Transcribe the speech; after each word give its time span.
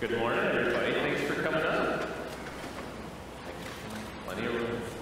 Good 0.00 0.16
morning, 0.16 0.38
everybody. 0.38 0.92
Thanks 0.92 1.22
for 1.22 1.42
coming 1.42 1.60
up. 1.60 2.06
Plenty 4.26 4.46
of 4.46 4.54
room. 4.54 4.97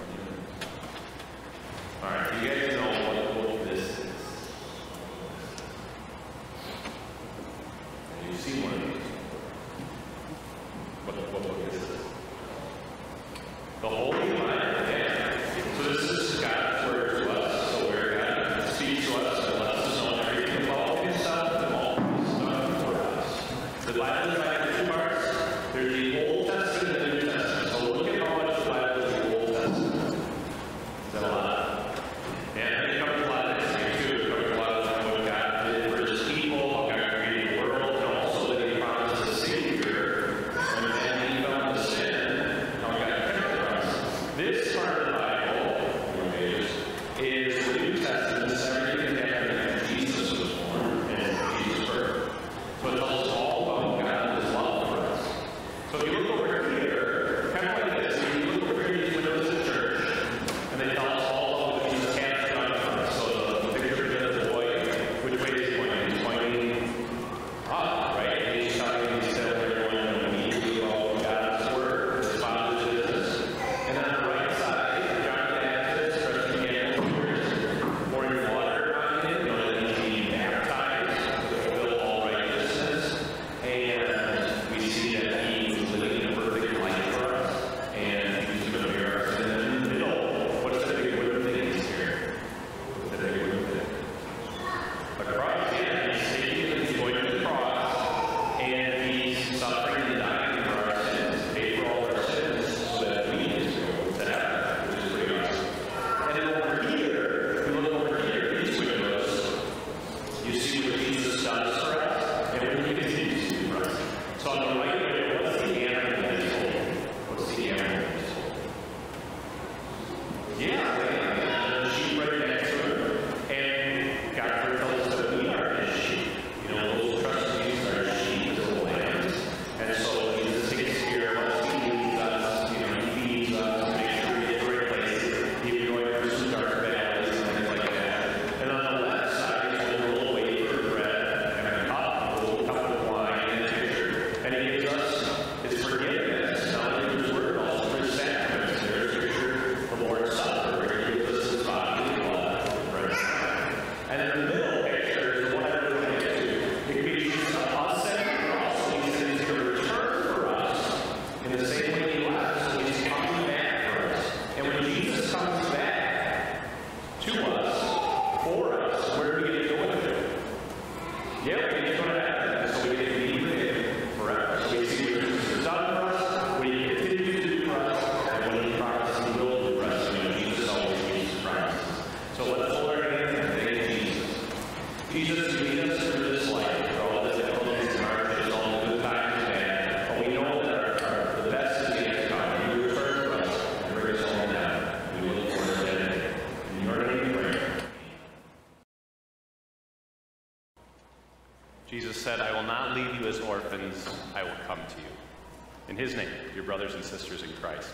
his 205.97 206.15
name, 206.15 206.29
your 206.53 206.63
brothers 206.63 206.93
and 206.95 207.03
sisters 207.03 207.43
in 207.43 207.49
Christ. 207.61 207.89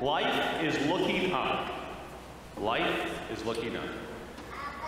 Life 0.00 0.62
is 0.62 0.74
looking 0.86 1.32
up. 1.32 1.70
Life 2.58 3.10
is 3.32 3.44
looking 3.44 3.76
up. 3.76 3.88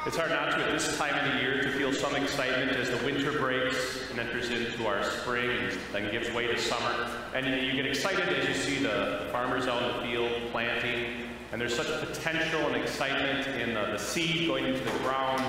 It's 0.06 0.16
hard 0.16 0.30
not 0.30 0.50
to 0.50 0.58
at 0.58 0.70
this 0.70 0.98
time 0.98 1.14
of 1.18 1.32
the 1.32 1.40
year 1.40 1.62
to 1.62 1.72
feel 1.72 1.90
some 1.90 2.14
excitement 2.14 2.72
as 2.72 2.90
the 2.90 3.04
winter 3.06 3.32
breaks 3.32 4.10
and 4.10 4.20
enters 4.20 4.50
into 4.50 4.86
our 4.86 5.02
spring 5.02 5.50
and 5.50 5.78
then 5.92 6.12
gives 6.12 6.30
way 6.32 6.46
to 6.46 6.58
summer. 6.58 7.08
And 7.34 7.46
you, 7.46 7.54
you 7.54 7.72
get 7.72 7.86
excited 7.86 8.28
as 8.28 8.46
you 8.46 8.54
see 8.54 8.82
the 8.82 9.28
farmers 9.32 9.66
out 9.66 9.82
in 9.82 9.96
the 9.96 10.08
field 10.08 10.50
planting. 10.52 11.30
And 11.52 11.60
there's 11.60 11.74
such 11.74 11.86
potential 12.06 12.60
and 12.66 12.76
excitement 12.76 13.46
in 13.58 13.72
the, 13.72 13.86
the 13.92 13.98
seed 13.98 14.46
going 14.46 14.66
into 14.66 14.84
the 14.84 14.98
ground. 14.98 15.42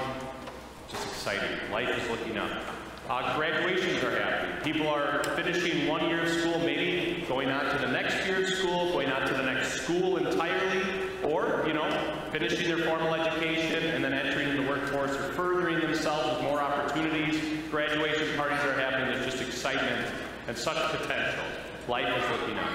Just 0.88 1.06
exciting. 1.06 1.50
Life 1.72 1.90
is 1.90 2.10
looking 2.10 2.38
up. 2.38 2.75
Uh, 3.08 3.38
graduations 3.38 4.04
are 4.04 4.20
happening. 4.20 4.56
People 4.64 4.88
are 4.88 5.24
finishing 5.36 5.88
one 5.88 6.04
year 6.10 6.24
of 6.24 6.30
school, 6.30 6.58
maybe 6.62 7.24
going 7.28 7.52
on 7.52 7.64
to 7.72 7.86
the 7.86 7.92
next 7.92 8.26
year 8.26 8.42
of 8.42 8.50
school, 8.50 8.92
going 8.94 9.12
on 9.12 9.28
to 9.28 9.34
the 9.36 9.44
next 9.44 9.74
school 9.74 10.18
entirely, 10.18 10.82
or, 11.24 11.64
you 11.68 11.74
know, 11.74 11.88
finishing 12.32 12.68
their 12.68 12.84
formal 12.84 13.14
education 13.14 13.84
and 13.92 14.04
then 14.04 14.12
entering 14.12 14.56
the 14.56 14.68
workforce 14.68 15.12
or 15.12 15.34
furthering 15.34 15.82
themselves 15.82 16.36
with 16.36 16.42
more 16.50 16.60
opportunities. 16.60 17.40
Graduation 17.70 18.36
parties 18.38 18.58
are 18.66 18.74
happening. 18.74 19.14
There's 19.14 19.26
just 19.26 19.42
excitement 19.42 20.12
and 20.48 20.58
such 20.58 20.78
potential. 20.98 21.44
Life 21.88 22.08
is 22.08 22.32
looking 22.32 22.58
up. 22.58 22.70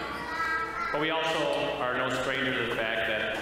But 0.93 1.01
we 1.01 1.11
also 1.11 1.75
are 1.81 1.99
no 1.99 2.09
stranger 2.23 2.57
to 2.57 2.71
the 2.71 2.77
fact 2.77 3.09
that 3.09 3.39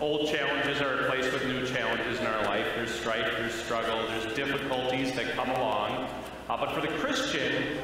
old 0.00 0.28
challenges 0.28 0.80
are 0.80 0.96
replaced 0.96 1.32
with 1.32 1.44
new 1.46 1.66
challenges 1.66 2.20
in 2.20 2.26
our 2.26 2.44
life. 2.44 2.66
There's 2.76 2.90
strife, 2.90 3.26
there's 3.36 3.54
struggle, 3.54 4.06
there's 4.08 4.32
difficulties 4.34 5.12
that 5.14 5.32
come 5.32 5.50
along. 5.50 6.08
Uh, 6.48 6.56
but 6.56 6.72
for 6.72 6.80
the 6.80 6.88
Christian, 6.98 7.78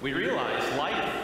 we 0.00 0.12
realize 0.12 0.78
life 0.78 1.14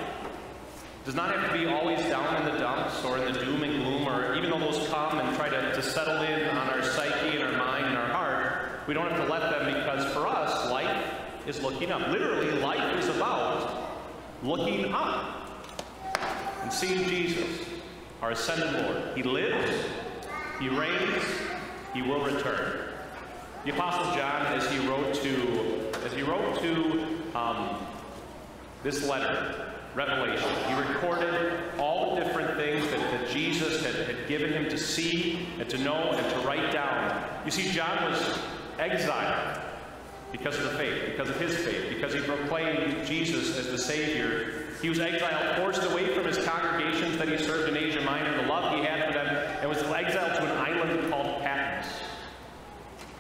does 1.05 1.15
not 1.15 1.35
have 1.35 1.51
to 1.51 1.59
be 1.59 1.67
always 1.67 1.99
down 2.01 2.37
in 2.43 2.53
the 2.53 2.59
dumps 2.59 3.03
or 3.05 3.19
in 3.19 3.33
the 3.33 3.41
doom 3.41 3.63
and 3.63 3.83
gloom, 3.83 4.07
or 4.07 4.35
even 4.35 4.51
though 4.51 4.59
those 4.59 4.87
come 4.89 5.19
and 5.19 5.37
try 5.37 5.49
to, 5.49 5.75
to 5.75 5.83
settle 5.83 6.23
in 6.23 6.49
on 6.49 6.69
our 6.69 6.83
psyche 6.83 7.39
and 7.39 7.43
our 7.43 7.57
mind 7.57 7.87
and 7.87 7.97
our 7.97 8.09
heart, 8.09 8.87
we 8.87 8.95
don't 8.95 9.11
have 9.11 9.27
to 9.27 9.33
let 9.33 9.41
them 9.51 9.75
because 9.75 10.05
for 10.13 10.27
us, 10.27 10.71
life 10.71 11.07
is 11.47 11.61
looking 11.63 11.91
up. 11.91 12.07
Literally, 12.09 12.53
life 12.61 12.99
is 12.99 13.09
about 13.09 13.91
looking 14.43 14.93
up 14.93 15.49
and 16.63 16.73
seeing 16.73 17.05
Jesus, 17.09 17.67
our 18.21 18.31
ascended 18.31 18.73
Lord. 18.85 19.17
He 19.17 19.23
lives 19.25 19.75
he 20.61 20.69
reigns, 20.69 21.25
he 21.95 22.03
will 22.03 22.25
return. 22.25 22.89
The 23.65 23.71
Apostle 23.71 24.13
John, 24.15 24.47
as 24.47 24.69
he 24.71 24.79
wrote 24.89 25.15
to, 25.15 25.93
as 26.05 26.13
he 26.13 26.23
wrote 26.23 26.61
to 26.61 27.07
um, 27.35 27.87
this 28.83 29.07
letter, 29.07 29.73
Revelation, 29.95 30.49
he 30.67 30.75
recorded 30.75 31.61
all 31.79 32.17
the 32.17 32.25
different 32.25 32.57
things 32.57 32.89
that, 32.91 32.99
that 32.99 33.31
Jesus 33.31 33.85
had, 33.85 33.95
had 34.07 34.27
given 34.27 34.53
him 34.53 34.69
to 34.71 34.79
see 34.79 35.47
and 35.59 35.69
to 35.69 35.79
know 35.79 36.11
and 36.13 36.31
to 36.31 36.47
write 36.47 36.73
down. 36.73 37.25
You 37.45 37.51
see, 37.51 37.71
John 37.71 38.11
was 38.11 38.39
exiled 38.79 39.61
because 40.33 40.57
of 40.57 40.65
the 40.65 40.71
faith, 40.71 41.05
because 41.07 41.29
of 41.29 41.39
his 41.39 41.55
faith, 41.59 41.91
because 41.91 42.15
he 42.15 42.21
proclaimed 42.21 43.07
Jesus 43.07 43.59
as 43.59 43.71
the 43.71 43.79
Savior. 43.79 44.65
He 44.81 44.89
was 44.89 44.99
exiled, 44.99 45.57
forced 45.57 45.85
away 45.85 46.13
from 46.15 46.25
his 46.25 46.39
congregations 46.45 47.19
that 47.19 47.29
he 47.29 47.37
served 47.37 47.69
in 47.69 47.77
Asia 47.77 48.01
Minor, 48.01 48.43
the 48.43 48.49
love 48.49 48.75
he 48.75 48.85
had 48.85 49.07
for 49.07 49.13
them 49.13 49.32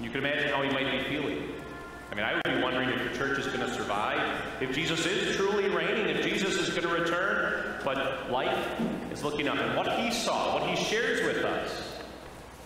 You 0.02 0.10
can 0.10 0.19
imagine 0.19 0.50
how 0.50 0.62
he 0.62 0.70
might 0.70 0.90
be 0.90 1.04
feeling. 1.04 1.52
I 2.10 2.14
mean, 2.14 2.25
I 2.25 2.34
would 2.34 2.43
be 2.43 2.60
wondering 2.60 2.90
if 2.90 3.10
the 3.10 3.16
church 3.16 3.38
is 3.38 3.46
going 3.46 3.60
to 3.60 3.72
survive, 3.72 4.43
if 4.60 4.75
Jesus 4.75 5.06
is 5.06 5.37
truly 5.37 5.69
reigning, 5.69 6.08
if 6.08 6.22
Jesus 6.22 6.56
is 6.56 6.70
going 6.70 6.82
to 6.82 6.88
return. 6.88 7.76
But 7.84 8.31
life 8.31 8.81
is 9.12 9.22
looking 9.22 9.49
up. 9.49 9.56
And 9.58 9.76
what 9.76 9.90
he 9.99 10.10
saw, 10.10 10.58
what 10.58 10.69
he 10.69 10.84
shares 10.84 11.25
with 11.25 11.44
us, 11.44 11.99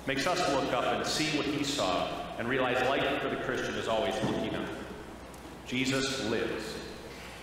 makes 0.07 0.27
us 0.27 0.39
look 0.53 0.73
up 0.73 0.85
and 0.95 1.07
see 1.07 1.37
what 1.37 1.47
he 1.47 1.63
saw 1.63 2.09
and 2.39 2.49
realize 2.49 2.81
life 2.89 3.23
for 3.23 3.29
the 3.29 3.37
Christian 3.37 3.75
is 3.75 3.87
always 3.87 4.15
looking 4.25 4.55
up. 4.55 4.67
Jesus 5.67 6.25
lives. 6.31 6.75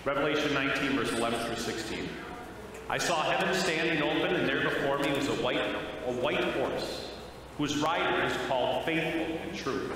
Revelation 0.05 0.53
19, 0.53 0.91
verse 0.97 1.11
11 1.13 1.39
through 1.45 1.55
16. 1.55 2.09
I 2.89 2.97
saw 2.97 3.21
heaven 3.23 3.53
standing 3.53 4.01
open, 4.03 4.35
and 4.35 4.47
there 4.47 4.63
before 4.63 4.99
me 4.99 5.11
was 5.13 5.27
a 5.27 5.35
white, 5.35 5.61
a 6.05 6.11
white 6.11 6.43
horse, 6.55 7.02
whose 7.57 7.77
rider 7.77 8.23
is 8.25 8.33
called 8.47 8.85
Faithful 8.85 9.38
and 9.41 9.55
True. 9.55 9.91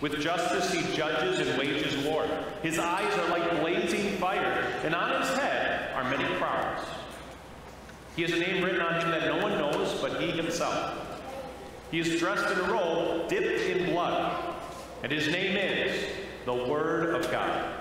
With 0.00 0.20
justice 0.20 0.72
he 0.72 0.96
judges 0.96 1.46
and 1.46 1.58
wages 1.58 2.04
war. 2.04 2.26
His 2.62 2.78
eyes 2.78 3.12
are 3.18 3.28
like 3.28 3.60
blazing 3.60 4.16
fire, 4.16 4.64
and 4.84 4.94
on 4.94 5.20
his 5.20 5.30
head 5.36 5.92
are 5.94 6.04
many 6.04 6.24
crowns. 6.36 6.86
He 8.16 8.22
has 8.22 8.32
a 8.32 8.38
name 8.38 8.64
written 8.64 8.80
on 8.80 9.00
him 9.00 9.10
that 9.10 9.24
no 9.24 9.42
one 9.42 9.58
knows 9.58 10.00
but 10.00 10.20
he 10.20 10.30
himself. 10.30 10.98
He 11.90 11.98
is 11.98 12.18
dressed 12.18 12.50
in 12.50 12.58
a 12.58 12.72
robe 12.72 13.28
dipped 13.28 13.60
in 13.68 13.92
blood, 13.92 14.54
and 15.02 15.12
his 15.12 15.28
name 15.28 15.56
is 15.56 16.04
the 16.44 16.54
Word 16.54 17.14
of 17.14 17.30
God. 17.30 17.74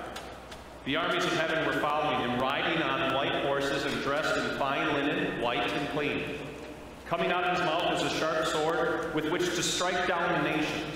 The 0.86 0.96
armies 0.96 1.26
of 1.26 1.34
heaven 1.34 1.66
were 1.66 1.80
following 1.82 2.30
him, 2.30 2.40
riding 2.40 2.82
on 2.82 3.14
white 3.14 3.44
horses 3.44 3.86
and 3.86 4.02
dressed 4.02 4.36
in 4.38 4.58
fine 4.58 4.94
linen, 4.94 5.42
white 5.42 5.72
and 5.72 5.90
clean. 5.90 6.24
Coming 7.10 7.32
out 7.32 7.44
of 7.44 7.58
his 7.58 7.66
mouth 7.66 8.00
is 8.00 8.14
a 8.14 8.16
sharp 8.20 8.46
sword 8.46 9.16
with 9.16 9.32
which 9.32 9.44
to 9.56 9.64
strike 9.64 10.08
down 10.08 10.44
the 10.44 10.48
nations. 10.48 10.94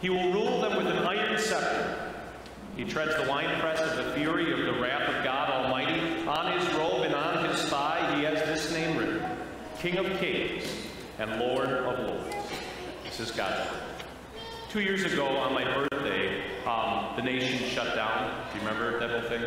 He 0.00 0.08
will 0.08 0.32
rule 0.32 0.60
them 0.60 0.76
with 0.76 0.86
an 0.86 0.98
iron 0.98 1.36
scepter. 1.36 2.12
He 2.76 2.84
treads 2.84 3.16
the 3.16 3.28
winepress 3.28 3.80
of 3.80 3.96
the 3.96 4.12
fury 4.12 4.52
of 4.52 4.60
the 4.60 4.80
wrath 4.80 5.02
of 5.08 5.24
God 5.24 5.50
Almighty. 5.50 6.24
On 6.28 6.56
his 6.56 6.72
robe 6.74 7.02
and 7.02 7.12
on 7.12 7.48
his 7.48 7.60
thigh 7.64 8.14
he 8.14 8.22
has 8.22 8.38
this 8.44 8.72
name 8.72 8.96
written 8.96 9.20
King 9.80 9.96
of 9.96 10.06
Kings 10.20 10.62
and 11.18 11.40
Lord 11.40 11.70
of 11.70 11.98
Lords. 11.98 12.36
This 13.02 13.18
is 13.18 13.32
God's 13.32 13.68
word. 13.68 13.80
Two 14.70 14.80
years 14.80 15.02
ago 15.02 15.26
on 15.26 15.52
my 15.52 15.64
birthday, 15.64 16.40
um, 16.66 17.16
the 17.16 17.22
nation 17.22 17.68
shut 17.68 17.96
down. 17.96 18.30
Do 18.52 18.60
you 18.60 18.64
remember 18.64 19.00
that 19.00 19.10
whole 19.10 19.28
thing? 19.28 19.42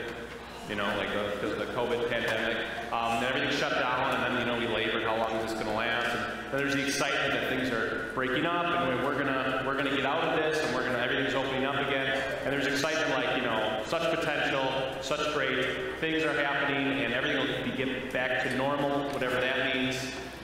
You 0.69 0.75
know, 0.75 0.87
like 0.97 1.09
because 1.09 1.51
of 1.51 1.59
the 1.59 1.73
COVID 1.73 2.09
pandemic. 2.09 2.57
Um, 2.91 3.21
then 3.21 3.25
everything 3.25 3.55
shut 3.55 3.73
down, 3.73 4.15
and 4.15 4.23
then, 4.23 4.39
you 4.39 4.45
know, 4.51 4.57
we 4.57 4.67
labored 4.73 5.03
how 5.03 5.15
long 5.15 5.35
is 5.35 5.51
this 5.51 5.53
going 5.53 5.67
to 5.67 5.73
last. 5.73 6.07
And 6.07 6.51
then 6.51 6.57
there's 6.57 6.73
the 6.73 6.83
excitement 6.83 7.33
that 7.33 7.49
things 7.49 7.69
are 7.69 8.09
breaking 8.15 8.47
up, 8.47 8.65
and 8.65 9.03
we're 9.03 9.17
gonna 9.17 9.63
we're 9.65 9.77
gonna 9.77 9.95
get 9.95 10.05
out 10.07 10.23
of 10.23 10.35
this, 10.37 10.63
and 10.63 10.73
we're 10.73 10.85
gonna 10.85 10.97
everything's 10.97 11.35
opening 11.35 11.65
up 11.65 11.75
again. 11.75 12.19
And 12.43 12.51
there's 12.51 12.65
excitement 12.65 13.11
like 13.11 13.37
you 13.37 13.43
know, 13.43 13.83
such 13.85 14.09
potential, 14.17 14.67
such 15.01 15.33
great 15.33 15.99
things 15.99 16.23
are 16.23 16.33
happening, 16.41 17.03
and 17.03 17.13
everything 17.13 17.45
will 17.45 17.63
be 17.63 17.77
get 17.77 18.11
back 18.11 18.43
to 18.43 18.55
normal, 18.55 19.09
whatever 19.09 19.39
that 19.39 19.75
means. 19.75 19.97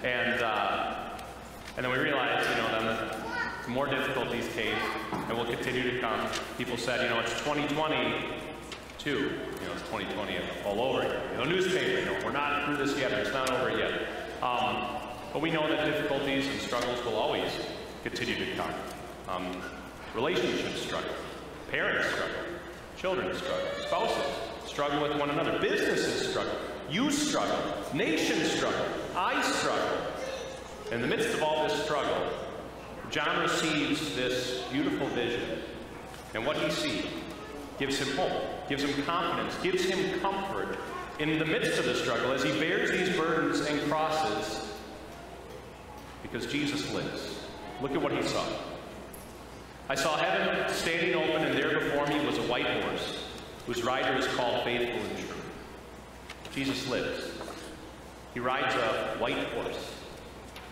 And 0.04 0.44
uh, 0.44 1.18
and 1.78 1.86
then 1.86 1.92
we 1.92 1.98
realized, 1.98 2.48
you 2.48 2.58
know, 2.58 2.70
then 2.80 3.72
more 3.72 3.88
difficulties 3.88 4.48
came 4.50 4.76
and 5.14 5.36
will 5.36 5.46
continue 5.46 5.90
to 5.90 6.00
come. 6.00 6.28
People 6.58 6.78
said, 6.78 7.02
you 7.02 7.10
know, 7.10 7.20
it's 7.20 7.34
2022. 9.04 9.10
You 9.10 9.68
know, 9.68 9.74
it's 9.74 9.82
2020 9.84 10.38
all 10.66 10.80
over 10.80 11.02
again. 11.02 11.38
Know, 11.38 11.44
newspaper, 11.46 12.06
know, 12.06 12.18
we're 12.24 12.32
not 12.32 12.66
through 12.66 12.78
this 12.78 12.98
yet, 12.98 13.12
it's 13.12 13.32
not 13.32 13.50
over 13.50 13.76
yet. 13.76 13.94
Um, 14.44 14.86
but 15.34 15.42
we 15.42 15.50
know 15.50 15.68
that 15.68 15.86
difficulties 15.86 16.48
and 16.48 16.60
struggles 16.60 17.04
will 17.04 17.16
always 17.16 17.52
continue 18.04 18.36
to 18.36 18.56
come. 18.56 18.74
Um, 19.28 19.62
relationships 20.14 20.82
struggle, 20.82 21.14
parents 21.72 22.08
struggle, 22.10 22.36
children 22.98 23.36
struggle, 23.36 23.68
spouses 23.80 24.36
struggle 24.66 25.02
with 25.02 25.18
one 25.20 25.30
another, 25.30 25.58
businesses 25.60 26.30
struggle, 26.30 26.54
you 26.90 27.12
struggle, 27.12 27.58
nations 27.94 28.52
struggle, 28.52 28.86
I 29.16 29.42
struggle. 29.42 29.98
In 30.92 31.02
the 31.02 31.08
midst 31.08 31.34
of 31.34 31.42
all 31.42 31.68
this 31.68 31.84
struggle, 31.84 32.28
John 33.10 33.40
receives 33.42 34.16
this 34.16 34.64
beautiful 34.72 35.08
vision, 35.08 35.62
and 36.34 36.46
what 36.46 36.58
he 36.58 36.70
sees 36.70 37.06
gives 37.82 37.98
him 37.98 38.16
hope, 38.16 38.70
gives 38.70 38.84
him 38.84 39.04
confidence, 39.06 39.56
gives 39.64 39.86
him 39.86 40.20
comfort 40.20 40.78
in 41.18 41.40
the 41.40 41.46
midst 41.46 41.80
of 41.80 41.86
the 41.86 41.96
struggle 41.96 42.32
as 42.32 42.44
he 42.44 42.52
bears 42.60 42.92
these 42.92 43.10
burdens 43.18 43.62
and 43.62 43.82
crosses 43.90 44.72
because 46.22 46.46
Jesus 46.46 46.94
lives. 46.94 47.40
Look 47.82 47.94
at 47.94 48.02
what 48.02 48.12
he 48.12 48.22
saw. 48.22 48.46
I 49.90 49.96
saw 49.96 50.16
heaven 50.16 50.72
standing 50.72 51.16
open, 51.16 51.44
and 51.44 51.58
there 51.58 51.80
before 51.80 52.06
me 52.06 52.24
was 52.24 52.38
a 52.38 52.44
white 52.44 52.68
horse, 52.84 53.26
whose 53.66 53.84
rider 53.84 54.16
is 54.16 54.28
called 54.28 54.64
Faithful 54.64 55.02
and 55.02 55.18
True. 55.18 55.36
Jesus 56.54 56.88
lives. 56.88 57.32
He 58.36 58.40
rides 58.40 58.76
a 58.76 59.18
white 59.18 59.44
horse. 59.56 59.92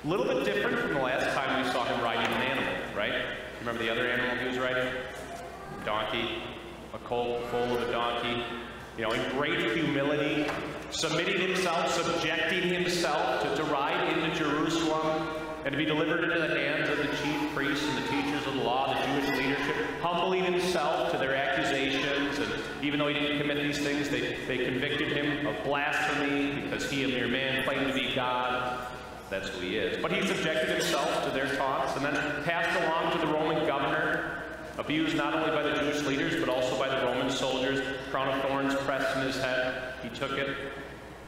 A 0.06 0.08
little 0.08 0.28
bit 0.28 0.46
different 0.46 0.78
from 0.78 0.94
the 0.94 1.02
last 1.02 1.36
time 1.36 1.66
we 1.66 1.72
saw 1.72 1.86
him 1.86 2.04
riding 2.04 2.32
an 2.32 2.42
animal, 2.44 2.74
right? 2.96 3.16
Remember 3.62 3.82
the 3.82 3.90
other 3.90 4.08
animal 4.08 4.38
he 4.38 4.48
was 4.48 4.60
riding? 4.60 4.94
Donkey, 5.86 6.44
a 6.94 6.98
colt 7.00 7.46
full 7.48 7.78
of 7.78 7.88
a 7.88 7.92
donkey. 7.92 8.44
You 8.98 9.06
know, 9.06 9.12
in 9.12 9.32
great 9.32 9.72
humility, 9.72 10.46
submitting 10.92 11.40
himself, 11.40 11.90
subjecting 11.92 12.68
himself 12.68 13.42
to, 13.44 13.56
to 13.56 13.64
ride 13.66 14.12
into 14.12 14.36
Jerusalem 14.36 15.28
and 15.64 15.72
to 15.72 15.78
be 15.78 15.86
delivered 15.86 16.24
into 16.24 16.40
the 16.40 16.48
hands 16.48 16.90
of 16.90 16.98
the 16.98 17.08
chief 17.18 17.54
priests 17.54 17.86
and 17.88 17.98
the 17.98 18.08
teachers 18.10 18.46
of 18.48 18.56
the 18.56 18.62
law, 18.62 18.94
the 18.94 19.22
Jewish 19.22 19.38
leadership, 19.38 19.76
humbling 20.02 20.44
himself 20.44 21.12
to 21.12 21.18
their 21.18 21.36
accusations. 21.36 22.40
And 22.40 22.52
even 22.82 23.00
though 23.00 23.08
he 23.08 23.14
didn't 23.14 23.40
commit 23.40 23.58
these 23.58 23.78
things, 23.78 24.10
they, 24.10 24.38
they 24.48 24.66
convicted 24.66 25.12
him 25.16 25.46
of 25.46 25.64
blasphemy 25.64 26.62
because 26.62 26.90
he, 26.90 27.04
a 27.04 27.08
mere 27.08 27.28
man, 27.28 27.64
claimed 27.64 27.88
to 27.88 27.94
be 27.94 28.14
God. 28.16 28.88
That's 29.30 29.50
who 29.50 29.62
he 29.62 29.78
is. 29.78 30.02
But 30.02 30.12
he 30.12 30.26
subjected 30.26 30.70
himself 30.70 31.24
to 31.26 31.30
their 31.32 31.56
taunts 31.56 31.96
and 31.96 32.04
then 32.04 32.16
passed 32.44 32.80
along 32.84 33.12
to 33.14 33.20
the 33.20 33.32
Roman 33.32 33.66
governor, 33.68 34.44
abused 34.80 35.16
not 35.16 35.36
only 35.36 35.50
by 35.52 35.62
the 35.62 35.76
Jewish 35.76 36.02
leaders, 36.04 36.40
but 36.40 36.50
also 36.50 36.78
by 36.80 36.88
the 36.88 37.06
Roman 37.06 37.30
soldiers. 37.30 37.86
Crown 38.10 38.30
of 38.30 38.42
thorns 38.42 38.74
pressed 38.76 39.16
in 39.18 39.24
his 39.24 39.38
head. 39.38 39.94
He 40.02 40.10
took 40.10 40.32
it. 40.32 40.56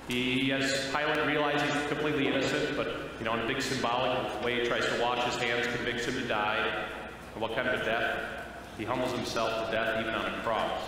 He, 0.07 0.51
as 0.51 0.89
Pilate 0.91 1.25
realized 1.27 1.63
he's 1.63 1.87
completely 1.87 2.27
innocent, 2.27 2.75
but, 2.75 2.87
you 3.19 3.25
know, 3.25 3.33
in 3.33 3.41
a 3.41 3.47
big 3.47 3.61
symbolic 3.61 4.43
way, 4.43 4.65
tries 4.65 4.85
to 4.85 5.01
wash 5.01 5.23
his 5.25 5.35
hands, 5.35 5.67
convicts 5.75 6.05
him 6.05 6.15
to 6.15 6.27
die. 6.27 6.85
And 7.33 7.41
what 7.41 7.53
kind 7.53 7.67
of 7.67 7.81
a 7.81 7.85
death? 7.85 8.19
He 8.77 8.85
humbles 8.85 9.11
himself 9.11 9.65
to 9.65 9.71
death 9.71 9.99
even 10.01 10.13
on 10.13 10.33
a 10.33 10.41
cross. 10.43 10.81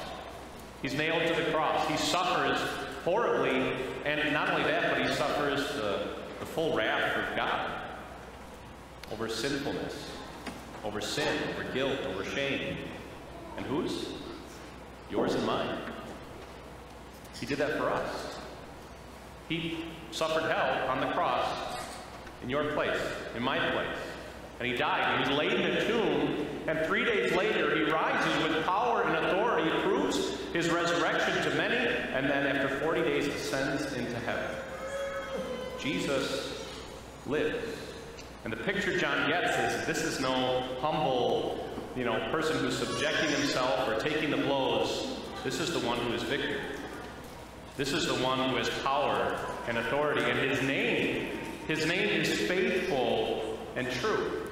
He's 0.81 0.93
nailed 0.93 1.27
to 1.27 1.41
the 1.41 1.51
cross. 1.51 1.87
He 1.87 1.97
suffers 1.97 2.59
horribly, 3.03 3.73
and 4.05 4.33
not 4.33 4.49
only 4.49 4.63
that, 4.63 4.93
but 4.93 5.05
he 5.05 5.13
suffers 5.13 5.67
the, 5.73 6.15
the 6.39 6.45
full 6.45 6.75
wrath 6.75 7.15
of 7.17 7.35
God 7.35 7.71
over 9.11 9.29
sinfulness, 9.29 10.09
over 10.83 11.01
sin, 11.01 11.37
over 11.49 11.63
guilt, 11.73 11.99
over 12.07 12.25
shame. 12.25 12.77
And 13.57 13.65
whose? 13.65 14.09
Yours 15.09 15.33
and 15.35 15.45
mine. 15.45 15.77
He 17.39 17.45
did 17.45 17.57
that 17.59 17.77
for 17.77 17.89
us. 17.89 18.37
He 19.49 19.85
suffered 20.11 20.49
hell 20.49 20.89
on 20.89 20.99
the 20.99 21.07
cross 21.07 21.49
in 22.41 22.49
your 22.49 22.71
place, 22.73 22.99
in 23.35 23.43
my 23.43 23.59
place. 23.71 23.97
And 24.59 24.67
he 24.67 24.77
died. 24.77 25.19
And 25.19 25.27
he's 25.27 25.37
laid 25.37 25.53
in 25.53 25.71
a 25.71 25.87
tomb. 25.87 26.47
And 26.67 26.85
three 26.85 27.03
days 27.03 27.33
later, 27.33 27.75
he 27.75 27.91
rises 27.91 28.43
with 28.43 28.65
power 28.65 29.03
and 29.03 29.25
authority, 29.25 29.69
proves 29.81 30.39
his 30.53 30.69
resurrection 30.69 31.33
to 31.43 31.57
many, 31.57 31.75
and 31.75 32.29
then 32.29 32.55
after 32.55 32.69
40 32.79 33.01
days 33.01 33.27
ascends 33.27 33.91
into 33.93 34.17
heaven. 34.19 34.55
Jesus 35.79 36.65
lives. 37.25 37.82
And 38.43 38.51
the 38.51 38.57
picture 38.57 38.97
John 38.97 39.29
gets 39.29 39.57
is 39.57 39.85
this 39.85 40.03
is 40.03 40.19
no 40.19 40.63
humble, 40.81 41.65
you 41.95 42.03
know, 42.03 42.19
person 42.29 42.57
who's 42.57 42.77
subjecting 42.77 43.29
himself 43.29 43.87
or 43.87 43.99
taking 43.99 44.31
the 44.31 44.37
blows. 44.37 45.17
This 45.43 45.59
is 45.59 45.71
the 45.71 45.85
one 45.87 45.97
who 45.99 46.13
is 46.13 46.23
victor. 46.23 46.59
This 47.77 47.93
is 47.93 48.05
the 48.05 48.15
one 48.15 48.49
who 48.49 48.57
has 48.57 48.69
power 48.83 49.37
and 49.67 49.77
authority, 49.77 50.29
and 50.29 50.37
his 50.37 50.61
name, 50.61 51.39
his 51.67 51.85
name 51.87 52.07
is 52.07 52.31
faithful 52.47 53.57
and 53.75 53.89
true, 53.89 54.47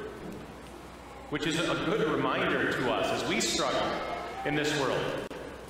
which 1.30 1.46
is 1.46 1.60
a 1.60 1.76
good 1.86 2.10
reminder 2.10 2.72
to 2.72 2.92
us 2.92 3.08
as 3.22 3.30
we 3.30 3.40
struggle 3.40 3.88
in 4.46 4.56
this 4.56 4.78
world. 4.80 5.00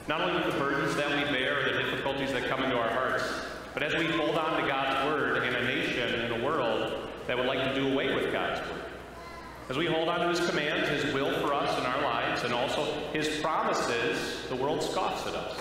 Not 0.07 0.21
only 0.21 0.35
with 0.35 0.53
the 0.53 0.59
burdens 0.59 0.95
that 0.95 1.09
we 1.09 1.31
bear, 1.31 1.59
or 1.59 1.73
the 1.73 1.83
difficulties 1.83 2.31
that 2.31 2.47
come 2.47 2.63
into 2.63 2.77
our 2.77 2.89
hearts. 2.89 3.23
But 3.73 3.83
as 3.83 3.95
we 3.95 4.05
hold 4.05 4.37
on 4.37 4.61
to 4.61 4.67
God's 4.67 5.05
word 5.05 5.43
in 5.43 5.55
a 5.55 5.63
nation, 5.63 6.21
in 6.21 6.41
a 6.41 6.43
world 6.43 7.09
that 7.27 7.37
would 7.37 7.47
like 7.47 7.63
to 7.63 7.75
do 7.79 7.91
away 7.91 8.13
with 8.13 8.31
God's 8.31 8.59
word, 8.69 8.85
as 9.69 9.77
we 9.77 9.85
hold 9.85 10.09
on 10.09 10.19
to 10.19 10.27
his 10.27 10.49
commands, 10.49 10.89
his 10.89 11.13
will 11.13 11.31
for 11.39 11.53
us 11.53 11.77
in 11.79 11.85
our 11.85 12.01
lives, 12.01 12.43
and 12.43 12.53
also 12.53 12.83
his 13.13 13.39
promises, 13.39 14.45
the 14.49 14.55
world 14.55 14.83
scoffs 14.83 15.25
at 15.27 15.33
us. 15.33 15.57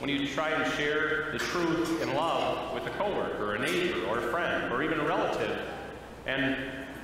When 0.00 0.10
you 0.10 0.26
try 0.26 0.50
and 0.50 0.72
share 0.74 1.30
the 1.32 1.38
truth 1.38 2.02
in 2.02 2.14
love 2.14 2.74
with 2.74 2.84
a 2.86 2.90
coworker, 2.90 3.54
a 3.54 3.58
neighbor, 3.60 4.04
or 4.06 4.18
a 4.18 4.30
friend, 4.30 4.72
or 4.72 4.82
even 4.82 4.98
a 4.98 5.04
relative, 5.04 5.56
and 6.26 6.56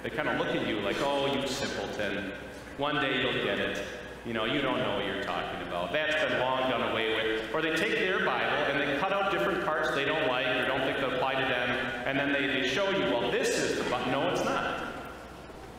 they 0.02 0.10
kind 0.10 0.28
of 0.28 0.38
look 0.38 0.54
at 0.54 0.66
you 0.66 0.80
like, 0.80 0.96
oh, 1.00 1.32
you 1.32 1.46
simpleton, 1.46 2.32
one 2.76 2.96
day 2.96 3.22
you'll 3.22 3.44
get 3.44 3.58
it. 3.58 3.82
You 4.26 4.32
know, 4.32 4.46
you 4.46 4.60
don't 4.60 4.78
know 4.78 4.96
what 4.96 5.06
you're 5.06 5.22
talking 5.22 5.60
about. 5.68 5.92
That's 5.92 6.14
been 6.14 6.40
long 6.40 6.68
done 6.70 6.90
away 6.90 7.14
with. 7.14 7.54
Or 7.54 7.62
they 7.62 7.74
take 7.76 7.92
their 7.92 8.24
Bible 8.24 8.56
and 8.70 8.80
they 8.80 8.98
cut 8.98 9.12
out 9.12 9.30
different 9.30 9.64
parts 9.64 9.94
they 9.94 10.04
don't 10.04 10.26
like 10.28 10.46
or 10.46 10.66
don't 10.66 10.80
think 10.80 10.98
that 10.98 11.12
apply 11.12 11.34
to 11.34 11.46
them, 11.46 12.02
and 12.14 12.32
then 12.32 12.32
they, 12.32 12.60
they 12.60 12.68
show 12.68 12.90
you, 12.90 13.12
well, 13.12 13.28
this 13.32 13.58
is 13.58 13.76
the 13.76 13.90
Bible. 13.90 14.12
No, 14.12 14.28
it's 14.28 14.44
not. 14.44 14.84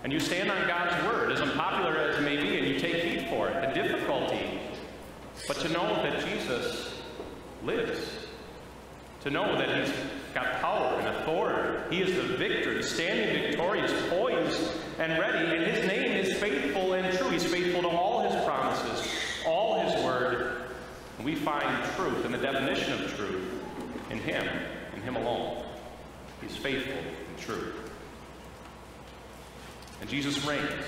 And 0.03 0.11
you 0.11 0.19
stand 0.19 0.51
on 0.51 0.67
God's 0.67 1.01
word, 1.05 1.31
as 1.31 1.39
unpopular 1.39 1.95
as 1.97 2.17
it 2.17 2.23
may 2.23 2.35
be, 2.35 2.57
and 2.57 2.67
you 2.67 2.77
take 2.77 2.95
heed 2.95 3.29
for 3.29 3.47
it. 3.47 3.73
The 3.73 3.81
difficulty, 3.81 4.59
but 5.47 5.55
to 5.59 5.69
know 5.69 5.87
that 6.03 6.25
Jesus 6.25 6.93
lives, 7.63 8.01
to 9.21 9.29
know 9.29 9.57
that 9.57 9.77
he's 9.77 9.95
got 10.33 10.59
power 10.59 10.99
and 10.99 11.07
authority. 11.07 11.95
He 11.95 12.01
is 12.01 12.13
the 12.13 12.35
victor, 12.35 12.81
standing 12.83 13.43
victorious, 13.43 13.93
poised 14.09 14.71
and 14.99 15.17
ready, 15.17 15.55
and 15.55 15.63
his 15.65 15.87
name 15.87 16.11
is 16.11 16.37
faithful 16.37 16.95
and 16.95 17.17
true. 17.17 17.29
He's 17.29 17.45
faithful 17.45 17.83
to 17.83 17.87
all 17.87 18.29
his 18.29 18.43
promises, 18.43 19.09
all 19.47 19.79
his 19.79 20.03
word. 20.03 20.63
And 21.15 21.25
we 21.25 21.35
find 21.35 21.81
truth 21.95 22.25
and 22.25 22.33
the 22.33 22.39
definition 22.39 22.91
of 22.91 23.15
truth 23.15 23.53
in 24.09 24.19
him, 24.19 24.45
in 24.93 25.01
him 25.01 25.15
alone. 25.15 25.64
He's 26.41 26.55
faithful 26.55 26.93
and 26.93 27.37
true. 27.37 27.73
And 30.01 30.09
Jesus 30.09 30.45
reigns. 30.45 30.85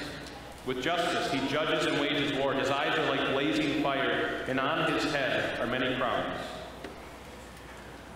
With 0.66 0.82
justice, 0.82 1.32
he 1.32 1.48
judges 1.48 1.86
and 1.86 2.00
wages 2.02 2.38
war. 2.38 2.54
His 2.54 2.70
eyes 2.70 2.98
are 3.00 3.10
like 3.10 3.32
blazing 3.32 3.82
fire, 3.82 4.44
and 4.48 4.60
on 4.60 4.92
his 4.92 5.04
head 5.14 5.58
are 5.62 5.66
many 5.66 5.96
crowns. 5.96 6.42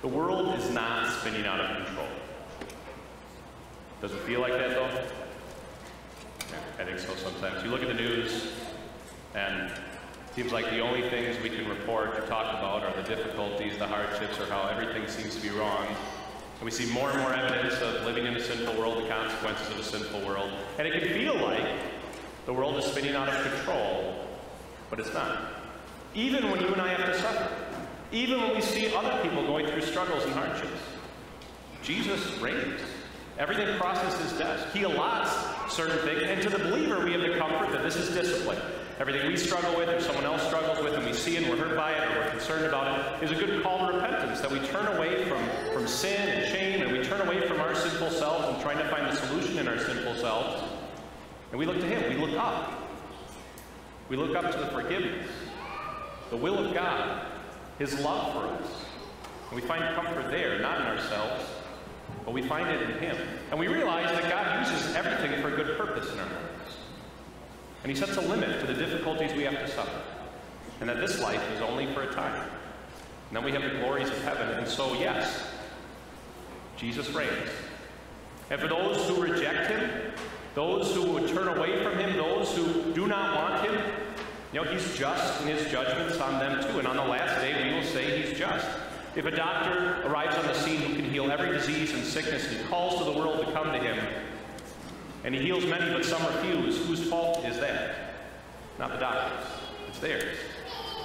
The 0.01 0.09
world 0.09 0.59
is 0.59 0.69
not 0.71 1.07
spinning 1.19 1.45
out 1.45 1.61
of 1.61 1.85
control. 1.85 2.07
Does 4.01 4.11
it 4.11 4.19
feel 4.21 4.41
like 4.41 4.53
that, 4.53 4.71
though? 4.71 4.89
Yeah, 6.50 6.57
I 6.79 6.83
think 6.83 7.00
so 7.00 7.15
sometimes. 7.15 7.63
You 7.63 7.69
look 7.69 7.83
at 7.83 7.88
the 7.88 7.93
news, 7.93 8.51
and 9.33 9.71
it 9.71 10.35
seems 10.35 10.51
like 10.51 10.69
the 10.71 10.79
only 10.79 11.07
things 11.09 11.41
we 11.41 11.50
can 11.50 11.69
report 11.69 12.17
or 12.17 12.27
talk 12.27 12.51
about 12.57 12.83
are 12.83 13.01
the 13.01 13.07
difficulties, 13.07 13.77
the 13.77 13.88
hardships, 13.88 14.39
or 14.39 14.47
how 14.47 14.67
everything 14.67 15.07
seems 15.07 15.35
to 15.35 15.41
be 15.41 15.50
wrong. 15.50 15.88
And 16.62 16.65
we 16.68 16.70
see 16.70 16.94
more 16.94 17.10
and 17.10 17.20
more 17.22 17.34
evidence 17.34 17.82
of 17.82 18.06
living 18.06 18.27
in 18.27 18.36
a 18.36 18.39
sinful 18.39 18.75
world, 18.75 19.03
the 19.03 19.10
consequences 19.10 19.68
of 19.72 19.80
a 19.80 19.84
sinful 19.84 20.22
world. 20.22 20.51
And 20.77 20.88
it 20.88 20.91
can 20.91 21.12
feel 21.12 21.36
like 21.36 21.65
the 22.46 22.53
world 22.53 22.77
is 22.77 22.86
spinning 22.86 23.15
out 23.15 23.30
of 23.30 23.41
control, 23.41 24.27
but 24.91 25.00
it's 25.00 25.12
not. 25.12 25.53
Even 26.13 26.51
when 26.51 26.62
you 26.62 26.68
and 26.68 26.80
I 26.80 26.89
have 26.89 27.12
to 27.12 27.20
suffer. 27.20 27.51
Even 28.12 28.39
when 28.41 28.53
we 28.53 28.62
see 28.62 28.94
other 28.94 29.24
people 29.24 29.44
going 29.48 29.65
through 29.65 29.82
struggles 29.82 30.24
and 30.24 30.34
hardships, 30.34 30.70
Jesus 31.82 32.38
reigns. 32.38 32.80
Everything 33.39 33.75
crosses 33.80 34.22
his 34.22 34.38
desk. 34.38 34.68
He 34.72 34.82
allots 34.84 35.32
certain 35.72 35.98
things, 36.06 36.22
and 36.27 36.44
to 36.44 36.50
the 36.51 36.60
believer, 36.60 37.03
we 37.03 37.13
have 37.13 37.22
the 37.22 37.39
comfort 37.39 37.72
that 37.72 37.82
this 37.82 37.96
is 37.96 38.13
discipline. 38.13 38.62
Everything 39.01 39.25
we 39.25 39.36
struggle 39.36 39.75
with, 39.75 39.89
or 39.89 40.00
someone 40.00 40.25
else 40.25 40.46
struggles 40.46 40.77
with, 40.84 40.93
and 40.93 41.03
we 41.03 41.12
see 41.12 41.36
and 41.36 41.50
we're 41.50 41.55
hurt 41.55 41.75
by 41.75 41.91
it, 41.91 42.03
or 42.08 42.20
we're 42.20 42.29
concerned 42.29 42.65
about 42.67 43.20
it, 43.20 43.24
is 43.24 43.31
a 43.31 43.36
good 43.36 43.63
call 43.63 43.88
to 43.88 43.93
repentance. 43.93 44.41
That 44.41 44.51
we 44.51 44.60
turn 44.60 44.86
away 44.96 45.25
from, 45.25 45.43
from 45.74 45.88
sin 45.88 46.29
and 46.29 46.48
shame, 46.48 46.84
and 46.84 46.91
we 46.96 47.03
turn 47.03 47.20
away 47.27 47.48
from 47.48 47.60
our 47.60 47.74
sinful 47.74 48.12
selves 48.12 48.48
and 48.48 48.62
trying 48.62 48.77
to 48.77 48.88
find 48.89 49.08
the 49.08 49.15
solution 49.15 49.58
in 49.58 49.67
our 49.67 49.79
sinful 49.79 50.13
selves. 50.17 50.62
And 51.50 51.58
we 51.58 51.65
look 51.65 51.79
to 51.79 51.88
Him. 51.88 52.15
We 52.15 52.24
look 52.24 52.39
up. 52.39 52.74
We 54.08 54.17
look 54.17 54.36
up 54.36 54.51
to 54.51 54.58
the 54.60 54.67
forgiveness, 54.67 55.27
the 56.29 56.38
will 56.38 56.63
of 56.63 56.72
God, 56.72 57.25
his 57.79 58.00
love 58.01 58.34
for 58.34 58.48
us. 58.50 58.86
And 59.50 59.60
we 59.60 59.65
find 59.67 59.84
comfort 59.96 60.29
there, 60.29 60.60
not 60.60 60.79
in 60.79 60.86
ourselves, 60.86 61.43
but 62.24 62.36
we 62.36 62.43
find 62.43 62.70
it 62.70 62.88
in 62.88 63.00
Him. 63.00 63.17
And 63.50 63.60
we 63.60 63.67
realize 63.67 64.12
that 64.12 64.29
God 64.29 64.70
uses 64.70 64.96
everything 64.96 65.41
for 65.41 65.51
a 65.51 65.55
good 65.55 65.75
purpose 65.75 66.13
in 66.13 66.20
our 66.20 66.25
lives. 66.25 66.61
And 67.83 67.91
He 67.91 67.97
sets 67.97 68.17
a 68.17 68.21
limit 68.21 68.59
to 68.61 68.67
the 68.67 68.73
difficulties 68.73 69.33
we 69.33 69.43
have 69.43 69.59
to 69.59 69.67
suffer. 69.67 70.01
And 70.79 70.89
that 70.89 70.97
this 70.97 71.21
life 71.21 71.41
is 71.53 71.61
only 71.61 71.88
for 71.93 72.03
a 72.03 72.13
time. 72.13 72.50
And 73.29 73.38
then 73.38 73.43
we 73.43 73.51
have 73.51 73.63
the 73.63 73.79
glories 73.79 74.09
of 74.09 74.21
heaven. 74.23 74.50
And 74.57 74.67
so, 74.67 74.93
yes, 74.93 75.47
Jesus 76.77 77.09
reigns. 77.09 77.50
And 78.50 78.59
for 78.59 78.67
those 78.67 79.07
who 79.07 79.21
reject 79.21 79.71
Him, 79.71 80.11
those 80.55 80.93
who 80.93 81.11
would 81.11 81.27
turn 81.29 81.47
away 81.47 81.81
from 81.83 81.97
Him, 81.97 82.17
those 82.17 82.55
who 82.55 82.93
do 82.93 83.07
not 83.07 83.35
want 83.35 83.69
Him, 83.69 83.81
you 84.53 84.61
know, 84.61 84.69
he's 84.69 84.97
just 84.97 85.41
in 85.41 85.47
his 85.47 85.71
judgments 85.71 86.19
on 86.19 86.39
them 86.39 86.61
too. 86.61 86.79
And 86.79 86.88
on 86.88 86.97
the 86.97 87.05
last 87.05 87.39
day, 87.39 87.69
we 87.69 87.75
will 87.75 87.85
say 87.85 88.21
he's 88.21 88.38
just. 88.38 88.67
If 89.15 89.25
a 89.25 89.31
doctor 89.31 90.01
arrives 90.05 90.35
on 90.35 90.45
the 90.45 90.53
scene 90.53 90.81
who 90.81 90.93
can 90.93 91.05
heal 91.05 91.31
every 91.31 91.51
disease 91.51 91.93
and 91.93 92.03
sickness, 92.03 92.47
and 92.50 92.57
he 92.57 92.63
calls 92.65 92.97
to 93.00 93.05
the 93.05 93.17
world 93.17 93.45
to 93.45 93.51
come 93.53 93.71
to 93.71 93.79
him, 93.79 93.97
and 95.24 95.36
he 95.36 95.42
heals 95.42 95.66
many, 95.66 95.92
but 95.92 96.04
some 96.04 96.25
refuse, 96.25 96.86
whose 96.88 97.08
fault 97.08 97.46
is 97.46 97.60
that? 97.60 97.96
Not 98.80 98.92
the 98.92 98.98
doctor's. 98.98 99.48
It's 99.88 100.00
theirs. 100.00 100.38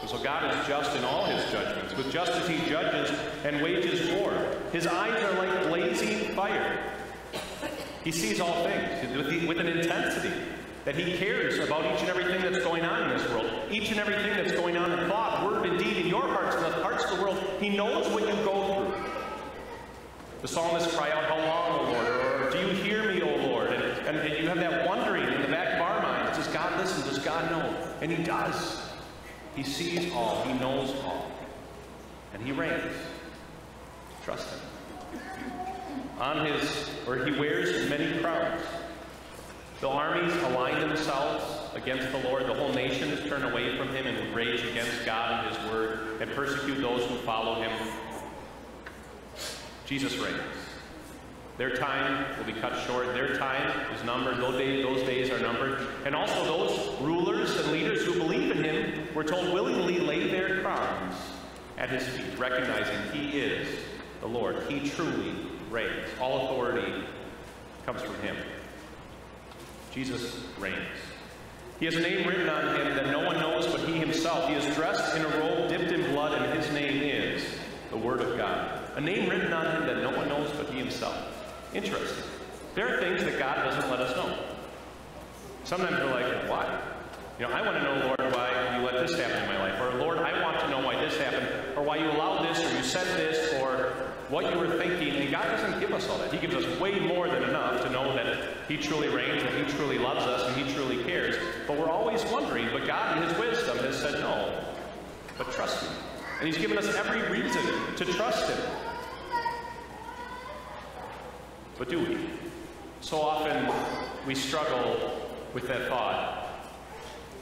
And 0.00 0.08
so 0.08 0.18
God 0.22 0.56
is 0.56 0.66
just 0.66 0.96
in 0.96 1.04
all 1.04 1.24
his 1.24 1.44
judgments. 1.50 1.94
With 1.96 2.10
justice 2.10 2.48
he 2.48 2.58
judges 2.70 3.10
and 3.44 3.62
wages 3.62 4.10
war. 4.14 4.32
His 4.72 4.86
eyes 4.86 5.22
are 5.22 5.32
like 5.34 5.68
blazing 5.68 6.34
fire. 6.34 6.78
He 8.04 8.12
sees 8.12 8.40
all 8.40 8.64
things 8.64 9.46
with, 9.46 9.58
an 9.58 9.66
intensity 9.66 10.32
that 10.84 10.94
he 10.94 11.16
cares 11.16 11.58
about 11.58 11.84
each 11.92 12.00
and 12.00 12.08
everything 12.08 12.40
that's 12.40 12.64
going 12.64 12.84
on 12.84 13.10
in 13.10 13.18
this 13.18 13.28
world, 13.30 13.50
each 13.70 13.90
and 13.90 13.98
everything 13.98 14.36
that's 14.36 14.52
going 14.52 14.76
on 14.76 14.96
in 14.96 15.08
thought, 15.08 15.44
word, 15.44 15.66
and 15.66 15.78
deed 15.78 15.96
in 15.96 16.06
your 16.06 16.22
hearts 16.22 16.54
and 16.54 16.64
the 16.64 16.82
hearts 16.84 17.04
of 17.10 17.16
the 17.16 17.22
world. 17.22 17.38
He 17.60 17.70
knows 17.70 18.08
what 18.10 18.22
you 18.22 18.34
go 18.44 18.92
through. 18.92 19.04
The 20.42 20.48
psalmists 20.48 20.96
cry 20.96 21.10
out, 21.10 21.24
How 21.24 21.38
long, 21.38 21.80
O 21.80 21.92
Lord? 21.92 22.06
Or, 22.06 22.50
Do 22.52 22.58
you 22.60 22.68
hear 22.68 23.12
me, 23.12 23.20
O 23.22 23.48
Lord? 23.48 23.72
And, 24.16 24.32
and, 24.32 24.42
you 24.42 24.48
have 24.48 24.58
that 24.60 24.88
wondering 24.88 25.24
in 25.24 25.42
the 25.42 25.48
back 25.48 25.74
of 25.74 25.80
our 25.80 26.00
minds. 26.00 26.38
Does 26.38 26.48
God 26.48 26.78
listen? 26.78 27.06
Does 27.08 27.18
God 27.18 27.50
know? 27.50 27.76
And 28.00 28.10
he 28.10 28.22
does. 28.22 28.82
He 29.54 29.62
sees 29.62 30.10
all. 30.12 30.42
He 30.42 30.54
knows 30.54 30.94
all. 31.04 31.30
And 32.32 32.42
he 32.42 32.52
reigns. 32.52 32.94
Trust 34.24 34.48
him. 34.48 35.20
On 36.18 36.46
his, 36.46 36.90
or 37.06 37.24
he 37.26 37.38
wears 37.38 37.90
many 37.90 38.18
crowns. 38.20 38.62
The 39.80 39.88
armies 39.88 40.34
align 40.44 40.80
themselves 40.80 41.44
against 41.74 42.10
the 42.10 42.18
Lord. 42.20 42.46
The 42.46 42.54
whole 42.54 42.72
nation 42.72 43.10
is 43.10 43.28
turned 43.28 43.44
away 43.44 43.76
from 43.76 43.88
him 43.88 44.06
and 44.06 44.34
rage 44.34 44.64
against 44.64 45.04
God 45.04 45.44
and 45.44 45.54
his 45.54 45.70
word 45.70 46.22
and 46.22 46.30
persecute 46.30 46.80
those 46.80 47.04
who 47.04 47.16
follow 47.16 47.60
him. 47.60 47.70
Jesus 49.84 50.16
reigns. 50.16 50.65
Their 51.58 51.74
time 51.74 52.26
will 52.36 52.44
be 52.44 52.58
cut 52.60 52.78
short. 52.86 53.14
Their 53.14 53.36
time 53.36 53.94
is 53.94 54.04
numbered. 54.04 54.38
Those 54.38 54.56
days, 54.56 54.84
those 54.84 55.02
days 55.04 55.30
are 55.30 55.38
numbered. 55.38 55.86
And 56.04 56.14
also 56.14 56.44
those 56.44 57.00
rulers 57.00 57.56
and 57.58 57.72
leaders 57.72 58.04
who 58.04 58.12
believe 58.14 58.50
in 58.50 58.62
him 58.62 59.08
were 59.14 59.24
told 59.24 59.52
willingly 59.54 59.98
lay 59.98 60.28
their 60.28 60.60
crowns 60.60 61.14
at 61.78 61.88
his 61.88 62.06
feet, 62.08 62.38
recognizing 62.38 62.96
he 63.12 63.38
is 63.38 63.68
the 64.20 64.26
Lord. 64.26 64.64
He 64.68 64.90
truly 64.90 65.34
reigns. 65.70 66.08
All 66.20 66.46
authority 66.46 67.04
comes 67.86 68.02
from 68.02 68.14
him. 68.16 68.36
Jesus 69.92 70.44
reigns. 70.58 70.76
He 71.78 71.86
has 71.86 71.94
a 71.94 72.00
name 72.00 72.26
written 72.26 72.48
on 72.48 72.74
him 72.74 72.96
that 72.96 73.06
no 73.06 73.24
one 73.24 73.38
knows 73.38 73.66
but 73.66 73.80
he 73.80 73.94
himself. 73.94 74.48
He 74.48 74.54
is 74.54 74.74
dressed 74.74 75.16
in 75.16 75.24
a 75.24 75.28
robe 75.38 75.68
dipped 75.68 75.92
in 75.92 76.02
blood, 76.12 76.32
and 76.32 76.58
his 76.58 76.70
name 76.72 77.02
is 77.02 77.44
the 77.90 77.96
Word 77.96 78.20
of 78.20 78.36
God. 78.36 78.80
A 78.96 79.00
name 79.00 79.28
written 79.28 79.52
on 79.52 79.76
him 79.76 79.86
that 79.86 80.02
no 80.02 80.16
one 80.16 80.28
knows 80.28 80.50
but 80.56 80.68
he 80.68 80.78
himself. 80.78 81.35
Interesting. 81.76 82.24
There 82.74 82.96
are 82.96 83.00
things 83.02 83.22
that 83.22 83.38
God 83.38 83.56
doesn't 83.56 83.90
let 83.90 84.00
us 84.00 84.16
know. 84.16 84.34
Sometimes 85.64 85.98
we're 85.98 86.10
like, 86.10 86.48
why? 86.48 86.80
You 87.38 87.46
know, 87.46 87.52
I 87.52 87.60
want 87.60 87.76
to 87.76 87.82
know, 87.82 88.06
Lord, 88.06 88.32
why 88.34 88.78
you 88.78 88.82
let 88.82 89.06
this 89.06 89.18
happen 89.18 89.42
in 89.42 89.46
my 89.46 89.58
life. 89.58 89.78
Or, 89.78 89.98
Lord, 89.98 90.16
I 90.16 90.42
want 90.42 90.58
to 90.60 90.70
know 90.70 90.80
why 90.80 90.98
this 90.98 91.18
happened, 91.18 91.46
or 91.76 91.82
why 91.82 91.96
you 91.96 92.06
allowed 92.06 92.46
this, 92.48 92.64
or 92.64 92.74
you 92.74 92.82
said 92.82 93.06
this, 93.18 93.52
or 93.60 93.92
what 94.30 94.50
you 94.50 94.58
were 94.58 94.78
thinking. 94.78 95.16
And 95.16 95.30
God 95.30 95.44
doesn't 95.44 95.78
give 95.78 95.92
us 95.92 96.08
all 96.08 96.16
that. 96.16 96.32
He 96.32 96.38
gives 96.38 96.54
us 96.54 96.80
way 96.80 96.98
more 96.98 97.28
than 97.28 97.42
enough 97.42 97.82
to 97.82 97.90
know 97.90 98.14
that 98.14 98.38
He 98.68 98.78
truly 98.78 99.08
reigns, 99.08 99.42
and 99.42 99.54
He 99.54 99.76
truly 99.76 99.98
loves 99.98 100.24
us, 100.24 100.48
and 100.48 100.56
He 100.56 100.72
truly 100.72 101.04
cares. 101.04 101.36
But 101.66 101.76
we're 101.76 101.90
always 101.90 102.24
wondering, 102.32 102.70
but 102.72 102.86
God, 102.86 103.18
in 103.18 103.28
His 103.28 103.38
wisdom, 103.38 103.76
has 103.80 103.98
said 104.00 104.14
no. 104.20 104.64
But 105.36 105.52
trust 105.52 105.84
Him. 105.84 105.92
And 106.38 106.46
He's 106.46 106.56
given 106.56 106.78
us 106.78 106.86
every 106.94 107.20
reason 107.28 107.62
to 107.96 108.04
trust 108.06 108.48
Him. 108.48 108.85
But 111.78 111.90
do 111.90 111.98
we? 111.98 112.18
So 113.00 113.20
often 113.20 113.72
we 114.26 114.34
struggle 114.34 115.30
with 115.52 115.68
that 115.68 115.88
thought 115.88 116.64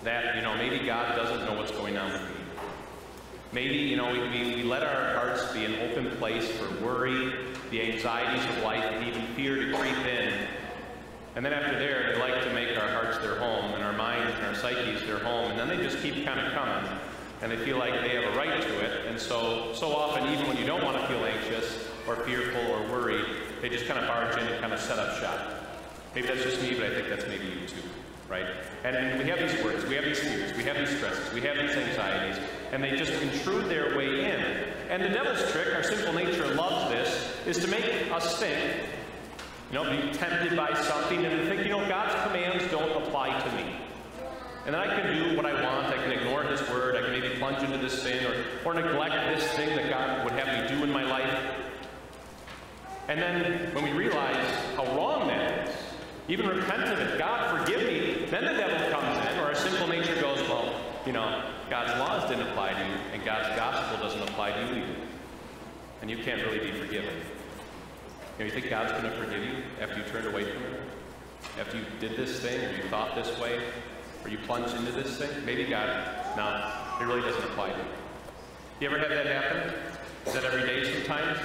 that, 0.03 0.37
you 0.37 0.43
know, 0.43 0.57
maybe 0.57 0.85
God 0.85 1.15
doesn't 1.17 1.47
know 1.47 1.55
what's 1.59 1.71
going 1.71 1.97
on 1.97 2.13
with 2.13 2.23
me. 2.23 2.29
Maybe, 3.53 3.77
you 3.77 3.97
know, 3.97 4.11
we, 4.11 4.19
we, 4.19 4.63
let 4.65 4.83
our 4.83 5.15
hearts 5.15 5.53
be 5.53 5.65
an 5.65 5.77
open 5.89 6.11
place 6.17 6.51
for 6.51 6.85
worry, 6.85 7.33
the 7.71 7.81
anxieties 7.93 8.45
of 8.57 8.65
life, 8.65 8.85
and 8.85 9.07
even 9.07 9.23
fear 9.35 9.55
to 9.55 9.79
creep 9.79 9.97
in. 9.99 10.35
And 11.37 11.45
then 11.45 11.53
after 11.53 11.79
there, 11.79 12.13
they 12.13 12.19
like 12.19 12.43
to 12.43 12.53
make 12.53 12.77
our 12.77 12.89
hearts 12.89 13.19
their 13.19 13.37
home, 13.37 13.73
and 13.75 13.85
our 13.85 13.93
minds 13.93 14.35
and 14.37 14.47
our 14.47 14.55
psyches 14.57 15.03
their 15.07 15.21
home, 15.21 15.53
and 15.53 15.59
then 15.59 15.69
they 15.69 15.77
just 15.77 16.03
keep 16.03 16.25
kind 16.25 16.41
of 16.41 16.53
coming, 16.53 16.91
and 17.43 17.53
they 17.53 17.57
feel 17.57 17.79
like 17.79 17.93
they 18.01 18.17
have 18.17 18.35
a 18.35 18.37
right 18.37 18.61
to 18.61 18.81
it. 18.81 19.07
And 19.07 19.21
so, 19.21 19.73
so 19.73 19.95
often, 19.95 20.29
even 20.33 20.49
when 20.49 20.57
you 20.57 20.67
don't 20.67 20.85
want 20.85 21.01
to 21.01 21.07
feel 21.07 21.25
anxious 21.25 21.89
or 22.09 22.17
fearful 22.17 22.61
or 22.73 22.83
worried, 22.89 23.25
they 23.65 23.71
just 23.71 23.87
kind 23.87 23.99
of 23.99 24.07
barge 24.07 24.37
in 24.37 24.47
and 24.47 24.61
kind 24.61 24.75
of 24.75 24.79
set 24.79 24.99
up 24.99 25.19
shop. 25.19 25.41
Maybe 26.15 26.27
that's 26.27 26.43
just 26.43 26.61
me, 26.61 26.75
but 26.75 26.85
I 26.85 26.95
think 26.97 27.09
that's 27.09 27.27
maybe 27.27 27.47
you 27.47 27.67
too, 27.67 27.81
right? 28.29 28.45
And, 28.85 29.19
we 29.19 29.25
have 29.31 29.39
these 29.39 29.65
worries, 29.65 29.87
we 29.87 29.95
have 29.95 30.05
these 30.05 30.19
fears, 30.19 30.55
we 30.55 30.65
have 30.65 30.77
these 30.77 30.95
stresses, 30.95 31.33
we 31.33 31.41
have 31.41 31.57
these 31.57 31.75
anxieties, 31.75 32.39
and 32.73 32.85
they 32.85 32.95
just 32.95 33.15
intrude 33.23 33.71
their 33.71 33.97
way 33.97 34.27
in. 34.27 34.41
And 34.91 35.03
the 35.03 35.09
devil's 35.09 35.51
trick, 35.51 35.75
our 35.75 35.83
sinful 35.83 36.13
nature 36.13 36.47
loves 36.55 36.91
this, 36.91 37.35
is 37.47 37.59
to 37.65 37.71
make 37.71 37.87
us 38.13 38.39
think, 38.39 38.83
you 39.73 39.83
know, 39.83 39.91
be 39.91 40.13
tempted 40.13 40.55
by 40.55 40.75
something 40.75 41.25
and 41.25 41.49
think, 41.49 41.63
you 41.63 41.71
know, 41.71 41.89
God's 41.89 42.15
commands 42.27 42.71
don't 42.71 43.03
apply 43.03 43.31
to 43.41 43.53
me. 43.53 43.77
And 44.67 44.75
then 44.75 44.83
I 44.83 44.95
can 44.95 45.31
do 45.31 45.37
what 45.39 45.47
I 45.47 45.55
want. 45.55 45.87
I 45.87 45.97
can 46.03 46.13
ignore 46.13 46.43
His 46.43 46.61
word. 46.69 46.97
I 46.97 47.01
can 47.01 47.13
maybe 47.19 47.35
plunge 47.39 47.63
into 47.63 47.79
this 47.79 48.03
sin 48.03 48.27
or, 48.27 48.45
or 48.67 48.75
neglect 48.75 49.15
this 49.35 49.51
thing 49.53 49.75
that 49.75 49.89
God 49.89 50.23
would 50.23 50.35
have 50.35 50.71
me 50.71 50.77
do 50.77 50.85
in 50.85 50.91
my 50.91 51.05
life. 51.05 51.64
And 53.09 53.21
then 53.21 53.75
when 53.75 53.85
we 53.85 53.93
realize 53.93 54.47
how 54.77 54.85
wrong 54.97 55.29
that 55.29 55.69
is, 55.69 55.75
even 56.29 56.47
repent 56.47 56.85
of 56.85 56.99
it, 56.99 57.19
God 57.19 57.59
forgive 57.59 57.83
me, 57.87 58.27
then 58.31 58.45
the 58.45 58.53
devil 58.53 58.91
comes 58.91 59.29
in, 59.29 59.39
or 59.39 59.45
our 59.45 59.55
sinful 59.55 59.89
nature 59.89 60.15
goes, 60.21 60.41
well, 60.49 60.81
you 61.05 61.13
know, 61.13 61.45
God's 61.69 61.99
laws 61.99 62.29
didn't 62.31 62.49
apply 62.49 62.73
to 62.73 62.79
you, 62.79 62.95
and 63.13 63.23
God's 63.25 63.55
gospel 63.57 63.99
doesn't 63.99 64.23
apply 64.23 64.53
to 64.53 64.61
you 64.61 64.83
either. 64.83 64.97
And 66.01 66.11
you 66.11 66.17
can't 66.19 66.43
really 66.43 66.61
be 66.61 66.73
forgiven. 66.79 67.15
You, 68.39 68.39
know, 68.39 68.45
you 68.47 68.51
think 68.51 68.71
God's 68.71 68.93
going 68.93 69.05
to 69.05 69.11
forgive 69.11 69.45
you 69.45 69.63
after 69.81 69.99
you 69.99 70.05
turned 70.05 70.27
away 70.27 70.45
from 70.45 70.63
Him? 70.63 70.77
After 71.61 71.77
you 71.77 71.85
did 72.01 72.17
this 72.17 72.41
thing, 72.41 72.59
or 72.65 72.73
you 72.75 72.83
thought 72.85 73.15
this 73.15 73.39
way, 73.39 73.61
or 74.25 74.31
you 74.31 74.39
plunged 74.39 74.75
into 74.75 74.93
this 74.93 75.19
thing? 75.19 75.45
Maybe 75.45 75.67
God, 75.67 76.09
no, 76.37 76.73
it 77.01 77.07
really 77.07 77.21
doesn't 77.21 77.45
apply 77.45 77.71
to 77.71 77.77
you. 77.77 77.85
You 78.81 78.89
ever 78.89 78.99
have 78.99 79.11
that 79.11 79.27
happen? 79.27 79.75
Is 80.27 80.33
that 80.33 80.45
every 80.45 80.63
day 80.63 80.91
sometimes? 80.91 81.39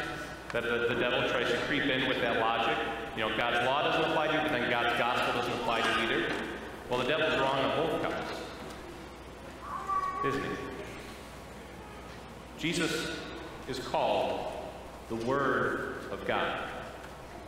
That 0.54 0.64
the, 0.64 0.96
devil 0.96 1.30
tries 1.30 1.52
to 1.52 1.58
creep 1.68 1.84
in 1.84 2.08
with 2.08 2.22
that 2.22 2.40
logic? 2.40 2.76
You 3.16 3.22
know, 3.28 3.38
God's 3.38 3.64
law 3.68 3.84
doesn't 3.84 4.10
apply 4.10 4.28
to 4.28 4.34
you, 4.34 4.40
but 4.40 4.52
then 4.52 4.70
God's 4.70 4.98
gospel 4.98 5.34
doesn't 5.34 5.54
apply 5.54 5.82
to 5.82 5.90
you 5.90 6.06
either. 6.06 6.34
Well, 6.90 7.00
the 7.00 7.06
devil's 7.06 7.40
wrong 7.40 7.60
on 7.60 7.78
both 7.78 8.02
counts. 8.02 8.32
Isn't 10.26 10.44
he? 10.44 10.50
Jesus 12.58 13.12
is 13.68 13.80
called 13.80 14.52
the 15.10 15.16
Word 15.16 15.98
of 16.12 16.26
God. 16.26 16.68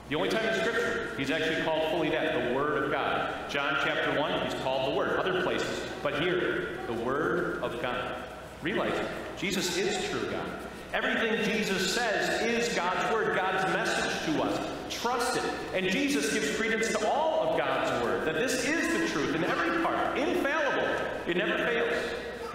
The 0.10 0.16
only 0.16 0.30
time 0.30 0.46
in 0.46 0.60
Scripture 0.60 1.16
he's 1.18 1.32
actually 1.32 1.64
called 1.64 1.90
fully 1.92 2.10
that, 2.10 2.50
the 2.50 2.56
Word 2.56 2.84
of 2.84 2.92
God. 2.92 3.50
John 3.50 3.78
chapter 3.84 4.20
1, 4.20 4.46
he's 4.46 4.54
called 4.62 4.92
the 4.92 4.96
Word. 4.96 5.20
Other 5.20 5.42
places, 5.42 5.82
but 6.04 6.22
here, 6.22 6.80
the 6.86 6.94
Word 6.94 7.64
of 7.64 7.82
God. 7.82 8.24
Realize. 8.62 8.94
Jesus 9.38 9.76
is 9.78 10.08
true 10.10 10.30
God. 10.30 10.46
Everything 10.94 11.44
Jesus 11.46 11.94
says 11.94 12.42
is 12.42 12.76
God's 12.76 13.14
Word, 13.14 13.36
God's 13.36 13.64
message 13.74 14.26
to 14.26 14.44
us. 14.44 14.60
Trust 14.90 15.38
it. 15.38 15.44
And 15.74 15.88
Jesus 15.88 16.34
gives 16.34 16.56
credence 16.58 16.90
to 16.90 17.08
all 17.08 17.50
of 17.50 17.58
God's 17.58 18.04
Word, 18.04 18.26
that 18.26 18.36
this 18.36 18.66
is 18.68 19.00
the 19.00 19.08
truth 19.08 19.34
in 19.34 19.44
every 19.44 19.82
part, 19.82 20.18
infallible. 20.18 21.06
It 21.28 21.38
never 21.38 21.58
fails. 21.58 21.94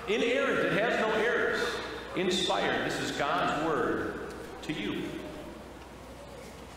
Inerrant, 0.08 0.66
it 0.66 0.72
has 0.80 1.00
no 1.00 1.10
errors. 1.22 1.60
Inspired, 2.14 2.84
this 2.84 3.00
is 3.00 3.10
God's 3.12 3.64
Word 3.66 4.20
to 4.62 4.72
you. 4.72 5.04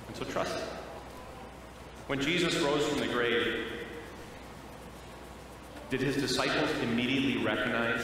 And 0.07 0.15
so 0.15 0.23
trust 0.25 0.55
it. 0.55 0.63
When 2.07 2.21
Jesus 2.21 2.55
rose 2.61 2.87
from 2.87 2.99
the 2.99 3.07
grave, 3.07 3.65
did 5.89 6.01
his 6.01 6.15
disciples 6.15 6.69
immediately 6.81 7.43
recognize 7.43 8.01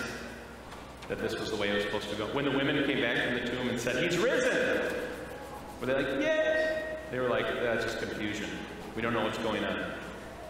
that 1.08 1.20
this 1.20 1.38
was 1.40 1.52
the 1.52 1.56
way 1.56 1.70
it 1.70 1.76
was 1.76 1.84
supposed 1.84 2.10
to 2.10 2.16
go? 2.16 2.26
When 2.28 2.46
the 2.46 2.52
women 2.52 2.84
came 2.86 3.02
back 3.02 3.26
from 3.26 3.36
the 3.36 3.46
tomb 3.46 3.70
and 3.70 3.80
said, 3.80 4.04
He's 4.04 4.18
risen! 4.18 4.94
Were 5.80 5.88
they 5.88 5.94
like, 5.94 6.22
Yay! 6.22 6.98
They 7.12 7.20
were 7.20 7.30
like, 7.30 7.46
That's 7.62 7.84
just 7.84 8.00
confusion. 8.00 8.50
We 8.96 9.02
don't 9.02 9.14
know 9.14 9.24
what's 9.24 9.38
going 9.40 9.64
on. 9.64 9.92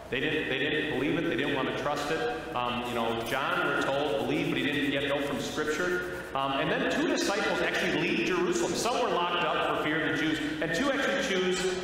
They 0.08 0.20
didn't, 0.20 0.48
they 0.48 0.58
didn't 0.58 0.98
believe 0.98 1.18
it. 1.18 1.28
They 1.28 1.36
didn't 1.36 1.56
want 1.56 1.68
to 1.68 1.82
trust 1.82 2.12
it. 2.12 2.54
Um, 2.54 2.84
you 2.88 2.94
know, 2.94 3.20
John, 3.22 3.66
we're 3.66 3.82
told, 3.82 4.18
believed, 4.18 4.50
but 4.50 4.58
he 4.58 4.64
didn't 4.64 4.92
yet 4.92 5.08
know 5.08 5.20
from 5.20 5.40
Scripture. 5.40 6.22
Um, 6.34 6.52
and 6.52 6.70
then 6.70 6.92
two 6.92 7.08
disciples 7.08 7.60
actually 7.60 8.00
leave 8.00 8.28
Jerusalem. 8.28 8.72
Some 8.74 9.02
were 9.02 9.08
locked 9.08 9.44
up 9.44 9.78
for 9.78 9.84
fear 9.84 10.06
of 10.06 10.16
the 10.16 10.22
Jews, 10.22 10.38
and 10.62 10.72
two 10.74 10.92
actually 10.92 11.22
choose 11.34 11.76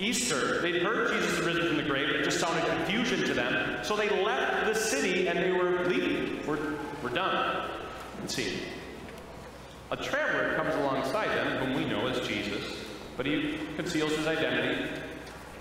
Easter. 0.00 0.60
They'd 0.60 0.82
heard 0.82 1.12
Jesus 1.12 1.36
had 1.36 1.46
risen 1.46 1.68
from 1.68 1.76
the 1.76 1.84
grave. 1.84 2.08
It 2.08 2.24
just 2.24 2.40
sounded 2.40 2.64
confusion 2.64 3.24
to 3.26 3.34
them. 3.34 3.84
So 3.84 3.96
they 3.96 4.08
left 4.24 4.66
the 4.66 4.74
city 4.74 5.28
and 5.28 5.38
they 5.38 5.52
were 5.52 5.84
leaving. 5.86 6.44
We're, 6.46 6.74
we're 7.02 7.10
done. 7.10 7.68
Let's 8.22 8.36
see. 8.36 8.60
A 9.90 9.96
traveler 9.96 10.54
comes 10.54 10.74
alongside 10.76 11.28
them, 11.28 11.58
whom 11.58 11.74
we 11.74 11.84
know 11.84 12.06
as 12.06 12.26
Jesus, 12.26 12.62
but 13.16 13.26
he 13.26 13.58
conceals 13.74 14.12
his 14.12 14.28
identity. 14.28 14.88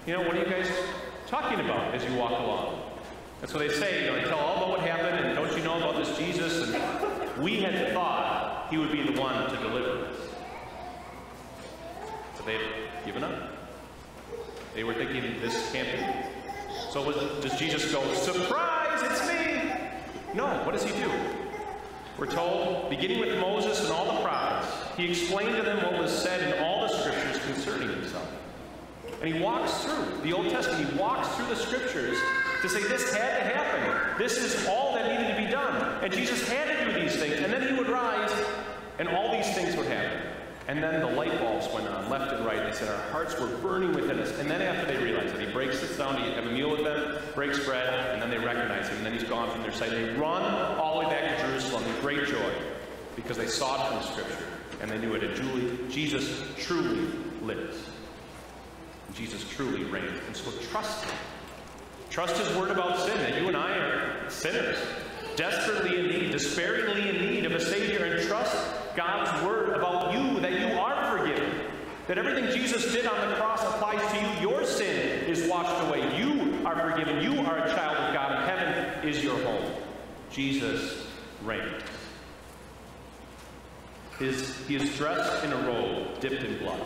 You 0.06 0.13
know, 0.13 0.21
what 0.21 0.36
are 0.36 0.39
you 0.39 0.45
guys 0.45 0.67
talking 1.26 1.60
about 1.60 1.95
as 1.95 2.06
you 2.06 2.15
walk 2.15 2.32
along? 2.32 2.84
That's 3.39 3.52
what 3.52 3.67
they 3.67 3.74
say. 3.74 4.06
You 4.06 4.12
know, 4.12 4.21
they 4.21 4.28
tell 4.28 4.38
all 4.38 4.58
about 4.58 4.69
what 4.69 4.80
happened, 4.82 5.26
and 5.26 5.36
don't 5.36 5.58
you 5.58 5.63
know 5.63 5.78
about 5.78 5.95
this 5.95 6.15
Jesus? 6.19 6.71
And 6.71 7.43
we 7.43 7.62
had 7.62 7.93
thought 7.93 8.67
he 8.69 8.78
would 8.78 8.91
be 8.91 9.02
the 9.02 9.19
one 9.19 9.50
to 9.50 9.58
deliver 9.58 10.06
us. 10.06 10.17
But 12.38 12.45
they've 12.45 13.06
given 13.06 13.24
up. 13.24 13.58
They 14.76 14.84
were 14.84 14.93
thinking, 14.93 15.41
this 15.41 15.71
can't 15.71 15.91
be. 15.91 16.06
So 16.91 17.04
was, 17.04 17.15
does 17.43 17.58
Jesus 17.58 17.91
go, 17.91 18.02
surprise, 18.13 19.02
it's 19.02 19.28
me? 19.28 19.71
No, 20.36 20.45
what 20.63 20.74
does 20.74 20.84
he 20.84 20.91
do? 20.91 21.12
We're 22.17 22.28
told, 22.28 22.89
beginning 22.89 23.19
with 23.19 23.39
Moses 23.39 23.82
and 23.84 23.91
all 23.91 24.06
the 24.06 24.21
prophets, 24.21 24.71
he 24.97 25.10
explained 25.10 25.56
to 25.56 25.63
them 25.63 25.78
what 25.84 26.00
was 26.00 26.12
said 26.12 26.54
in 26.54 26.63
all 26.63 26.82
the 26.82 26.89
scriptures 26.89 27.39
concerning 27.45 27.89
himself. 27.89 28.30
And 29.21 29.34
he 29.34 29.39
walks 29.39 29.84
through 29.84 30.21
the 30.24 30.34
Old 30.34 30.50
Testament, 30.50 30.89
he 30.89 30.97
walks 30.97 31.28
through 31.36 31.47
the 31.47 31.56
scriptures 31.56 32.17
to 32.62 32.69
say 32.69 32.84
this 32.84 33.13
had 33.13 33.38
to 33.38 33.43
happen. 33.56 34.17
This 34.17 34.38
is 34.38 34.67
all 34.67 34.93
that 34.93 35.08
needed 35.08 35.36
to 35.36 35.41
be 35.41 35.50
done. 35.50 36.04
And 36.04 36.12
Jesus 36.12 36.47
had 36.47 36.67
to 36.67 36.93
do 36.93 37.00
these 37.02 37.15
things. 37.15 37.39
And 37.39 37.52
then 37.52 37.67
he 37.67 37.74
would 37.78 37.89
rise, 37.89 38.32
and 39.00 39.08
all 39.08 39.32
these 39.32 39.52
things 39.56 39.76
would 39.76 39.88
happen. 39.88 40.21
And 40.67 40.82
then 40.82 41.02
the 41.02 41.08
light 41.08 41.38
bulbs 41.39 41.67
went 41.74 41.88
on 41.88 42.10
left 42.10 42.32
and 42.32 42.45
right. 42.45 42.63
They 42.63 42.71
said 42.71 42.88
our 42.88 43.12
hearts 43.12 43.39
were 43.39 43.47
burning 43.58 43.93
within 43.93 44.19
us. 44.19 44.32
And 44.39 44.50
then 44.50 44.62
after 44.62 44.86
they 44.86 45.04
realized 45.04 45.34
that 45.34 45.45
he 45.45 45.52
breaks, 45.52 45.80
sits 45.80 45.97
down 45.97 46.21
he 46.21 46.32
have 46.32 46.45
a 46.45 46.52
meal 46.52 46.69
with 46.69 46.84
them, 46.84 47.17
breaks 47.34 47.60
bread, 47.65 48.12
and 48.12 48.21
then 48.21 48.30
they 48.30 48.38
recognize 48.38 48.88
him. 48.88 48.97
And 48.97 49.06
then 49.06 49.13
he's 49.13 49.24
gone 49.24 49.52
from 49.52 49.63
their 49.63 49.71
sight. 49.71 49.89
They 49.89 50.13
run 50.13 50.43
all 50.78 50.90
way 51.03 51.09
back 51.09 51.37
to 51.37 51.47
Jerusalem 51.47 51.83
in 51.83 52.01
great 52.01 52.27
joy 52.27 52.53
because 53.15 53.37
they 53.37 53.47
saw 53.47 53.75
it 53.75 53.87
from 53.87 53.97
the 53.97 54.03
Scripture 54.03 54.45
and 54.81 54.89
they 54.89 54.97
knew 54.97 55.13
it. 55.13 55.23
And 55.23 55.35
Julie, 55.35 55.77
Jesus 55.89 56.43
truly 56.57 57.11
lives. 57.41 57.77
Jesus 59.13 59.47
truly 59.49 59.83
reigns. 59.85 60.19
And 60.27 60.35
so 60.35 60.51
trust 60.71 61.05
him. 61.05 61.13
Trust 62.09 62.37
his 62.37 62.57
word 62.57 62.71
about 62.71 62.99
sin, 62.99 63.17
that 63.19 63.41
you 63.41 63.47
and 63.47 63.55
I 63.55 63.71
are 63.71 64.29
sinners, 64.29 64.77
desperately 65.37 65.97
in 65.97 66.07
need, 66.07 66.31
despairingly 66.31 67.09
in 67.09 67.31
need 67.31 67.45
of 67.45 67.53
a 67.53 67.59
Savior, 67.59 68.03
and 68.03 68.27
trust 68.27 68.55
God's 68.97 69.45
word 69.45 69.77
about 69.77 70.13
you, 70.13 70.39
that 70.41 70.59
you 70.59 70.77
are 70.77 71.17
forgiven. 71.17 71.49
That 72.07 72.17
everything 72.17 72.51
Jesus 72.53 72.91
did 72.91 73.05
on 73.05 73.29
the 73.29 73.35
cross 73.35 73.63
applies 73.63 74.01
to 74.11 74.19
you. 74.19 74.49
Your 74.49 74.65
sin 74.65 75.23
is 75.25 75.47
washed 75.47 75.87
away. 75.87 76.17
You 76.17 76.65
are 76.65 76.91
forgiven. 76.91 77.21
You 77.21 77.39
are 77.45 77.59
a 77.59 77.69
child 77.69 77.95
of 77.95 78.13
God, 78.13 78.31
and 78.35 78.49
heaven 78.49 79.07
is 79.07 79.23
your 79.23 79.41
home. 79.43 79.71
Jesus 80.31 81.07
reigns. 81.43 81.83
His, 84.17 84.55
he 84.67 84.75
is 84.75 84.95
dressed 84.97 85.43
in 85.43 85.51
a 85.51 85.57
robe 85.57 86.19
dipped 86.19 86.43
in 86.43 86.57
blood. 86.59 86.81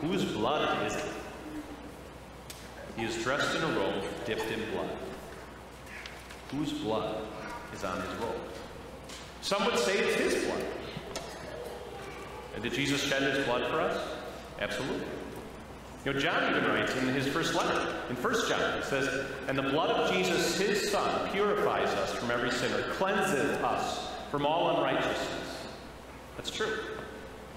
Whose 0.00 0.24
blood 0.24 0.86
is 0.86 0.96
it? 0.96 1.04
He 2.96 3.04
is 3.04 3.22
dressed 3.22 3.56
in 3.56 3.62
a 3.62 3.78
robe 3.78 4.04
dipped 4.26 4.50
in 4.50 4.60
blood. 4.72 4.90
Whose 6.50 6.72
blood 6.72 7.24
is 7.72 7.84
on 7.84 8.00
his 8.00 8.14
robe? 8.16 8.34
Some 9.40 9.64
would 9.64 9.78
say 9.78 9.98
it's 9.98 10.14
his 10.16 10.44
blood. 10.44 10.64
And 12.54 12.62
did 12.62 12.72
Jesus 12.72 13.02
shed 13.02 13.22
his 13.22 13.44
blood 13.46 13.70
for 13.70 13.80
us? 13.80 14.00
Absolutely. 14.60 15.06
You 16.04 16.12
know, 16.12 16.20
John 16.20 16.50
even 16.50 16.68
writes 16.68 16.94
in 16.96 17.08
his 17.08 17.26
first 17.26 17.54
letter, 17.54 17.94
in 18.10 18.16
1 18.16 18.34
John, 18.48 18.78
it 18.78 18.84
says, 18.84 19.24
And 19.48 19.56
the 19.56 19.62
blood 19.62 19.90
of 19.90 20.12
Jesus, 20.12 20.58
his 20.58 20.90
Son, 20.90 21.30
purifies 21.30 21.88
us 21.88 22.12
from 22.12 22.30
every 22.30 22.50
sin, 22.50 22.72
or 22.74 22.82
cleanseth 22.92 23.62
us 23.64 24.08
from 24.30 24.44
all 24.44 24.76
unrighteousness. 24.76 25.56
That's 26.36 26.50
true. 26.50 26.78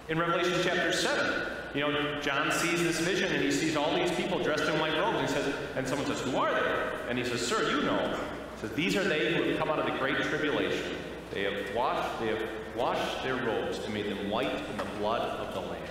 In 0.08 0.18
Revelation 0.18 0.58
chapter 0.64 0.94
7, 0.94 1.52
you 1.76 1.82
know, 1.82 2.22
John 2.22 2.50
sees 2.52 2.82
this 2.82 3.02
vision 3.02 3.34
and 3.34 3.44
he 3.44 3.52
sees 3.52 3.76
all 3.76 3.94
these 3.94 4.12
people 4.12 4.42
dressed 4.42 4.64
in 4.64 4.80
white 4.80 4.98
robes. 4.98 5.18
And, 5.18 5.28
he 5.28 5.34
says, 5.34 5.54
and 5.76 5.86
someone 5.86 6.08
says, 6.08 6.22
Who 6.22 6.38
are 6.38 6.54
they? 6.54 7.10
And 7.10 7.18
he 7.18 7.26
says, 7.26 7.46
Sir, 7.46 7.70
you 7.70 7.82
know. 7.84 8.18
He 8.56 8.62
says, 8.62 8.72
These 8.72 8.96
are 8.96 9.04
they 9.04 9.34
who 9.34 9.44
have 9.44 9.60
come 9.60 9.70
out 9.70 9.80
of 9.80 9.86
the 9.86 9.98
great 10.00 10.22
tribulation 10.22 10.96
They 11.32 11.44
have 11.44 11.76
washed, 11.76 12.20
they 12.22 12.28
have 12.28 12.42
washed 12.78 13.24
their 13.24 13.36
robes 13.36 13.80
and 13.80 13.94
made 13.94 14.06
them 14.06 14.30
white 14.30 14.54
in 14.54 14.78
the 14.78 14.86
blood 15.00 15.22
of 15.22 15.54
the 15.54 15.60
Lamb. 15.60 15.82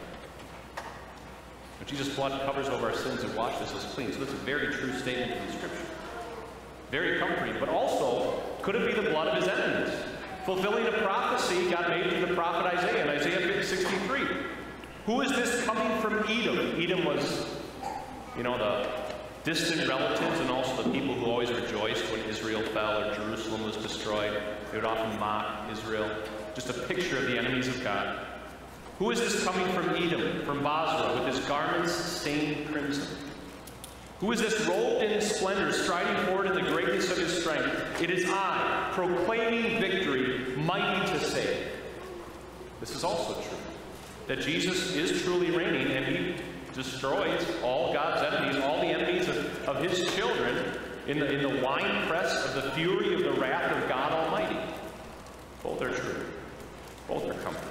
When 1.78 1.86
Jesus' 1.86 2.14
blood 2.14 2.40
covers 2.46 2.68
over 2.68 2.90
our 2.90 2.96
sins 2.96 3.22
and 3.22 3.34
washes 3.36 3.72
us 3.72 3.94
clean. 3.94 4.12
So 4.12 4.20
that's 4.20 4.32
a 4.32 4.36
very 4.36 4.72
true 4.74 4.92
statement 4.92 5.32
in 5.32 5.46
the 5.46 5.52
Scripture. 5.52 5.86
Very 6.90 7.18
comforting, 7.18 7.56
but 7.58 7.68
also, 7.68 8.40
could 8.62 8.76
it 8.76 8.86
be 8.86 9.00
the 9.00 9.10
blood 9.10 9.28
of 9.28 9.42
his 9.42 9.48
enemies? 9.48 9.94
Fulfilling 10.44 10.86
a 10.86 10.92
prophecy 10.92 11.68
God 11.70 11.88
made 11.88 12.08
through 12.08 12.26
the 12.26 12.34
prophet 12.34 12.78
Isaiah 12.78 13.02
in 13.02 13.08
Isaiah 13.08 13.64
63. 13.64 14.20
Who 15.06 15.20
is 15.20 15.30
this 15.32 15.64
coming 15.64 16.00
from 16.00 16.18
Edom? 16.28 16.80
Edom 16.80 17.04
was, 17.04 17.46
you 18.36 18.44
know, 18.44 18.56
the 18.56 18.88
distant 19.42 19.88
relatives 19.88 20.40
and 20.40 20.50
also 20.50 20.82
the 20.82 20.90
people 20.90 21.14
who 21.14 21.26
always 21.26 21.50
rejoiced 21.50 22.10
when 22.10 22.20
Israel 22.22 22.62
fell 22.62 23.02
or 23.02 23.14
Jerusalem 23.14 23.64
was 23.64 23.76
destroyed. 23.76 24.40
They 24.70 24.78
would 24.78 24.84
often 24.84 25.18
mock 25.18 25.70
Israel. 25.70 26.10
Just 26.54 26.70
a 26.70 26.72
picture 26.72 27.18
of 27.18 27.26
the 27.26 27.38
enemies 27.38 27.68
of 27.68 27.82
God. 27.84 28.26
Who 28.98 29.10
is 29.10 29.20
this 29.20 29.44
coming 29.44 29.68
from 29.74 29.90
Edom, 29.90 30.42
from 30.46 30.62
Bozrah, 30.62 31.22
with 31.22 31.34
his 31.34 31.44
garments 31.46 31.92
stained 31.92 32.66
crimson? 32.68 33.06
Who 34.20 34.32
is 34.32 34.40
this 34.40 34.66
robed 34.66 35.02
in 35.02 35.20
splendor, 35.20 35.70
striding 35.70 36.16
forward 36.24 36.46
in 36.46 36.54
the 36.54 36.70
greatness 36.70 37.10
of 37.10 37.18
his 37.18 37.38
strength? 37.38 38.00
It 38.00 38.08
is 38.08 38.24
I, 38.26 38.90
proclaiming 38.92 39.78
victory, 39.78 40.56
mighty 40.56 41.12
to 41.12 41.20
save. 41.22 41.66
This 42.80 42.96
is 42.96 43.04
also 43.04 43.34
true. 43.34 43.58
That 44.28 44.40
Jesus 44.40 44.94
is 44.96 45.22
truly 45.22 45.50
reigning 45.50 45.88
and 45.88 46.06
he 46.06 46.36
destroys 46.72 47.46
all 47.62 47.92
God's 47.92 48.22
enemies, 48.22 48.62
all 48.62 48.80
the 48.80 48.86
enemies 48.86 49.28
of, 49.28 49.68
of 49.68 49.82
his 49.82 50.14
children 50.14 50.64
in 51.06 51.18
the, 51.18 51.30
in 51.30 51.42
the 51.42 51.62
winepress 51.62 52.46
of 52.46 52.62
the 52.62 52.70
fury 52.70 53.14
of 53.14 53.22
the 53.22 53.40
wrath 53.40 53.70
of 53.72 53.88
God 53.90 54.12
Almighty. 54.12 54.58
Both 55.62 55.82
are 55.82 55.94
true. 55.94 56.24
Both 57.08 57.26
are 57.26 57.34
comforting. 57.34 57.65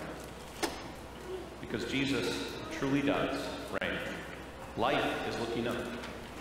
Because 1.68 1.90
Jesus 1.92 2.54
truly 2.78 3.02
does 3.02 3.38
reign. 3.82 3.98
Life 4.78 5.04
is 5.28 5.40
looking 5.40 5.68
up. 5.68 5.78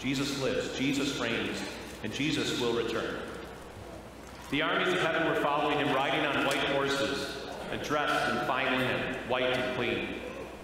Jesus 0.01 0.41
lives, 0.43 0.77
Jesus 0.77 1.19
reigns, 1.19 1.59
and 2.03 2.13
Jesus 2.13 2.61
will 2.61 2.75
return. 2.75 3.17
The 4.51 4.63
armies 4.63 4.93
of 4.93 5.01
heaven 5.01 5.27
were 5.27 5.41
following 5.41 5.79
him, 5.79 5.95
riding 5.95 6.25
on 6.27 6.47
white 6.47 6.59
horses, 6.59 7.37
and 7.73 7.81
dressed 7.83 8.31
in 8.31 8.47
fine 8.47 8.79
linen, 8.79 9.15
white 9.29 9.57
and 9.57 9.77
clean. 9.77 10.09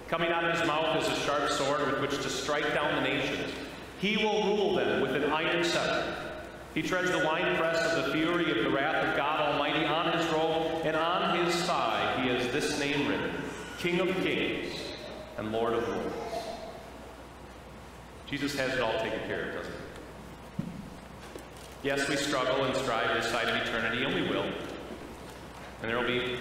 Coming 0.08 0.30
out 0.30 0.44
of 0.44 0.58
his 0.58 0.66
mouth 0.66 1.02
is 1.02 1.08
a 1.08 1.20
sharp 1.22 1.48
sword 1.50 1.86
with 1.86 2.00
which 2.00 2.22
to 2.22 2.28
strike 2.28 2.74
down 2.74 2.94
the 2.96 3.08
nations. 3.08 3.52
He 4.00 4.16
will 4.16 4.44
rule 4.44 4.74
them 4.74 5.00
with 5.00 5.14
an 5.14 5.30
iron 5.32 5.64
scepter. 5.64 6.14
He 6.74 6.82
treads 6.82 7.10
the 7.10 7.24
winepress 7.24 7.80
of 7.80 8.04
the 8.04 8.12
fury 8.12 8.50
of 8.50 8.64
the 8.64 8.70
wrath 8.70 9.06
of 9.06 9.16
God 9.16 9.40
Almighty 9.40 9.84
on 9.86 10.16
his 10.16 10.26
robe, 10.32 10.82
and 10.84 10.96
on 10.96 11.44
his 11.44 11.54
thigh 11.62 12.20
he 12.22 12.28
has 12.28 12.52
this 12.52 12.78
name 12.78 13.08
written 13.08 13.29
King 13.80 13.98
of 14.00 14.14
Kings 14.22 14.74
and 15.38 15.52
Lord 15.52 15.72
of 15.72 15.88
Lords. 15.88 16.14
Jesus 18.26 18.54
has 18.56 18.74
it 18.74 18.80
all 18.82 18.92
taken 18.98 19.20
care 19.20 19.48
of, 19.48 19.54
doesn't 19.54 19.72
he? 19.72 20.64
Yes, 21.84 22.06
we 22.06 22.16
struggle 22.16 22.62
and 22.64 22.76
strive 22.76 23.16
this 23.16 23.30
side 23.32 23.48
of 23.48 23.56
eternity, 23.56 24.04
and 24.04 24.14
we 24.14 24.28
will. 24.28 24.44
And 24.44 25.90
there 25.90 25.98
will 25.98 26.06
be 26.06 26.36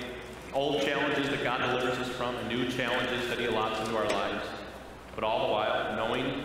old 0.53 0.81
challenges 0.81 1.29
that 1.29 1.41
God 1.41 1.61
delivers 1.61 1.97
us 1.97 2.09
from, 2.09 2.35
new 2.49 2.67
challenges 2.67 3.29
that 3.29 3.39
He 3.39 3.45
allots 3.45 3.79
into 3.79 3.95
our 3.95 4.09
lives. 4.09 4.45
But 5.15 5.23
all 5.23 5.47
the 5.47 5.53
while, 5.53 5.95
knowing 5.95 6.43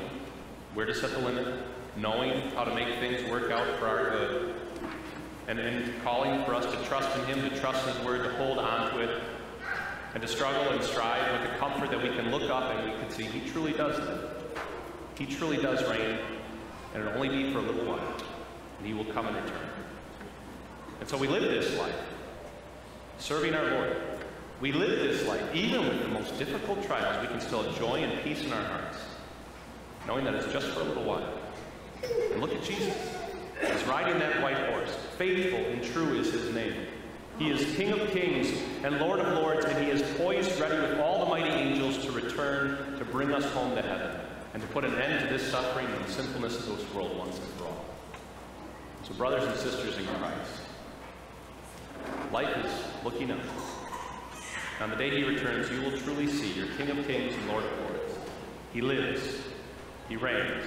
where 0.75 0.87
to 0.87 0.95
set 0.95 1.11
the 1.11 1.19
limit, 1.19 1.57
knowing 1.97 2.41
how 2.53 2.63
to 2.63 2.73
make 2.73 3.01
things 3.01 3.29
work 3.29 3.51
out 3.51 3.67
for 3.81 3.89
our 3.89 4.11
good, 4.11 4.55
and, 5.49 5.59
and 5.59 5.93
calling 6.05 6.45
for 6.45 6.55
us 6.55 6.67
to 6.67 6.85
trust 6.85 7.19
in 7.19 7.25
Him, 7.25 7.51
to 7.51 7.59
trust 7.59 7.85
His 7.85 7.99
Word, 8.07 8.23
to 8.23 8.33
hold 8.37 8.61
on 8.61 8.93
to 8.93 9.01
it, 9.01 9.21
and 10.15 10.23
to 10.23 10.29
struggle 10.29 10.71
and 10.71 10.83
strive 10.83 11.33
with 11.33 11.51
the 11.51 11.59
comfort 11.59 11.91
that 11.91 12.01
we 12.01 12.09
can 12.11 12.31
look 12.31 12.49
up 12.49 12.73
and 12.73 12.91
we 12.91 12.97
can 12.99 13.11
see 13.11 13.25
He 13.25 13.49
truly 13.51 13.73
does 13.73 13.99
live. 13.99 14.31
He 15.19 15.27
truly 15.27 15.57
does 15.57 15.83
reign, 15.89 16.19
and 16.95 17.03
it'll 17.03 17.15
only 17.15 17.29
be 17.29 17.53
for 17.53 17.59
a 17.59 17.63
little 17.63 17.85
while, 17.85 18.15
and 18.79 18.87
He 18.87 18.95
will 18.95 19.05
come 19.07 19.27
and 19.27 19.37
return. 19.37 19.69
And 21.01 21.09
so 21.09 21.19
we 21.19 21.27
live 21.27 21.43
this 21.43 21.77
life, 21.79 21.95
serving 23.19 23.55
our 23.55 23.71
Lord. 23.73 23.97
We 24.61 24.71
live 24.71 25.01
this 25.01 25.27
life, 25.27 25.43
even 25.53 25.89
with 25.89 26.01
the 26.01 26.09
most 26.09 26.39
difficult 26.39 26.85
trials, 26.85 27.21
we 27.21 27.29
can 27.29 27.41
still 27.41 27.65
have 27.65 27.77
joy 27.77 27.97
and 27.97 28.23
peace 28.23 28.43
in 28.45 28.53
our 28.53 28.65
hearts, 28.65 28.99
knowing 30.07 30.25
that 30.25 30.35
it's 30.35 30.53
just 30.53 30.69
for 30.69 30.81
a 30.81 30.85
little 30.85 31.05
while. 31.05 31.29
And 32.33 32.41
look 32.41 32.55
at 32.55 32.63
Jesus. 32.63 32.97
He's 33.61 33.85
riding 33.85 34.19
that 34.21 34.43
white 34.43 34.59
horse. 34.71 34.97
Faithful 35.19 35.59
and 35.59 35.83
true 35.83 36.19
is 36.19 36.33
his 36.33 36.55
name. 36.55 36.75
He 37.39 37.51
is 37.51 37.75
King 37.77 37.93
of 37.93 38.11
kings 38.11 38.49
and 38.85 38.99
Lord 38.99 39.19
of 39.19 39.35
lords, 39.35 39.65
and 39.65 39.85
he 39.85 39.91
is 39.91 40.03
poised 40.17 40.61
ready 40.61 40.81
with 40.81 41.01
all 41.01 41.25
the 41.25 41.31
mighty 41.31 41.51
angels 41.51 41.99
to 42.05 42.13
return 42.13 42.97
to 42.99 43.05
bring 43.05 43.33
us 43.33 43.45
home 43.53 43.75
to 43.75 43.83
heaven 43.83 44.21
and 44.53 44.63
to 44.63 44.69
put 44.69 44.85
an 44.85 44.95
end 44.97 45.27
to 45.27 45.33
this 45.33 45.51
suffering 45.51 45.87
and 45.87 46.09
sinfulness 46.09 46.57
of 46.59 46.79
this 46.79 46.95
world 46.95 47.17
once 47.19 47.37
and 47.39 47.49
for 47.55 47.65
all. 47.65 47.85
So, 49.03 49.15
brothers 49.15 49.45
and 49.45 49.57
sisters 49.59 49.99
in 49.99 50.07
Christ, 50.07 50.51
life 52.33 52.57
is 52.65 52.73
looking 53.05 53.33
up. 53.33 53.41
On 54.81 54.91
the 54.91 54.97
day 54.97 55.11
he 55.11 55.25
returns, 55.25 55.71
you 55.71 55.83
will 55.83 55.99
truly 55.99 56.29
see 56.29 56.53
your 56.53 56.69
King 56.77 56.91
of 56.91 57.07
kings 57.07 57.35
and 57.35 57.49
Lord 57.49 57.65
of 57.65 57.71
lords. 57.81 58.19
He 58.73 58.81
lives. 58.81 59.39
He 60.09 60.17
reigns. 60.17 60.65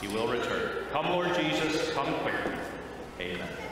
He 0.00 0.08
will 0.08 0.28
return. 0.28 0.84
Come, 0.92 1.10
Lord 1.10 1.34
Jesus, 1.34 1.92
come 1.92 2.12
quickly. 2.14 2.52
Amen. 3.20 3.63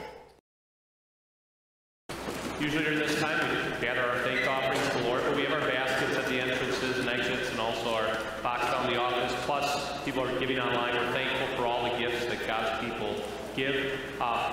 Usually 2.63 2.85
during 2.85 2.99
this 2.99 3.19
time, 3.19 3.37
we 3.41 3.85
gather 3.85 3.99
our 3.99 4.19
thank 4.19 4.47
offerings 4.47 4.87
to 4.91 4.99
the 4.99 5.03
Lord, 5.03 5.21
but 5.25 5.35
we 5.35 5.43
have 5.43 5.51
our 5.51 5.67
baskets 5.67 6.15
at 6.15 6.25
the 6.27 6.39
entrances 6.39 6.97
and 6.97 7.09
exits, 7.09 7.51
and 7.51 7.59
also 7.59 7.93
our 7.93 8.17
box 8.41 8.63
down 8.71 8.89
the 8.89 8.97
office. 8.97 9.35
Plus, 9.41 10.01
people 10.05 10.23
are 10.23 10.39
giving 10.39 10.59
online. 10.59 10.95
We're 10.95 11.11
thankful 11.11 11.57
for 11.57 11.65
all 11.65 11.83
the 11.83 11.97
gifts 11.97 12.25
that 12.27 12.47
God's 12.47 12.85
people 12.85 13.21
give. 13.57 13.99
Uh, 14.21 14.49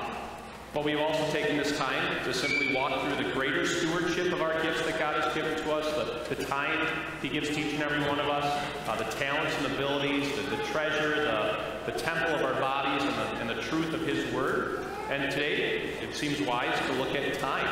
but 0.75 0.85
we've 0.85 0.99
also 0.99 1.25
taken 1.31 1.57
this 1.57 1.79
time 1.79 2.25
to 2.25 2.35
simply 2.35 2.75
walk 2.75 3.01
through 3.01 3.25
the 3.25 3.33
greater 3.33 3.65
stewardship 3.65 4.33
of 4.33 4.43
our 4.43 4.61
gifts 4.61 4.83
that 4.87 4.99
God 4.99 5.23
has 5.23 5.33
given 5.33 5.57
to 5.57 5.73
us, 5.73 5.87
the, 5.95 6.35
the 6.35 6.45
time 6.47 6.89
He 7.23 7.29
gives 7.29 7.51
to 7.51 7.61
each 7.61 7.75
and 7.75 7.83
every 7.85 8.01
one 8.09 8.19
of 8.19 8.27
us, 8.27 8.67
uh, 8.89 8.97
the 8.97 9.05
talents 9.19 9.57
and 9.59 9.73
abilities, 9.73 10.35
the, 10.35 10.57
the 10.57 10.63
treasure, 10.65 11.15
the, 11.15 11.93
the 11.93 11.97
temple 11.97 12.35
of 12.35 12.43
our 12.43 12.61
bodies, 12.61 13.05
and 13.05 13.15
the, 13.15 13.41
and 13.41 13.51
the 13.51 13.63
truth 13.63 13.95
of 13.95 14.01
His 14.01 14.35
Word. 14.35 14.85
And 15.11 15.31
today, 15.31 15.93
it 16.03 16.13
seems 16.13 16.41
wise 16.43 16.77
to 16.89 16.93
look 16.95 17.15
at 17.15 17.39
time. 17.39 17.69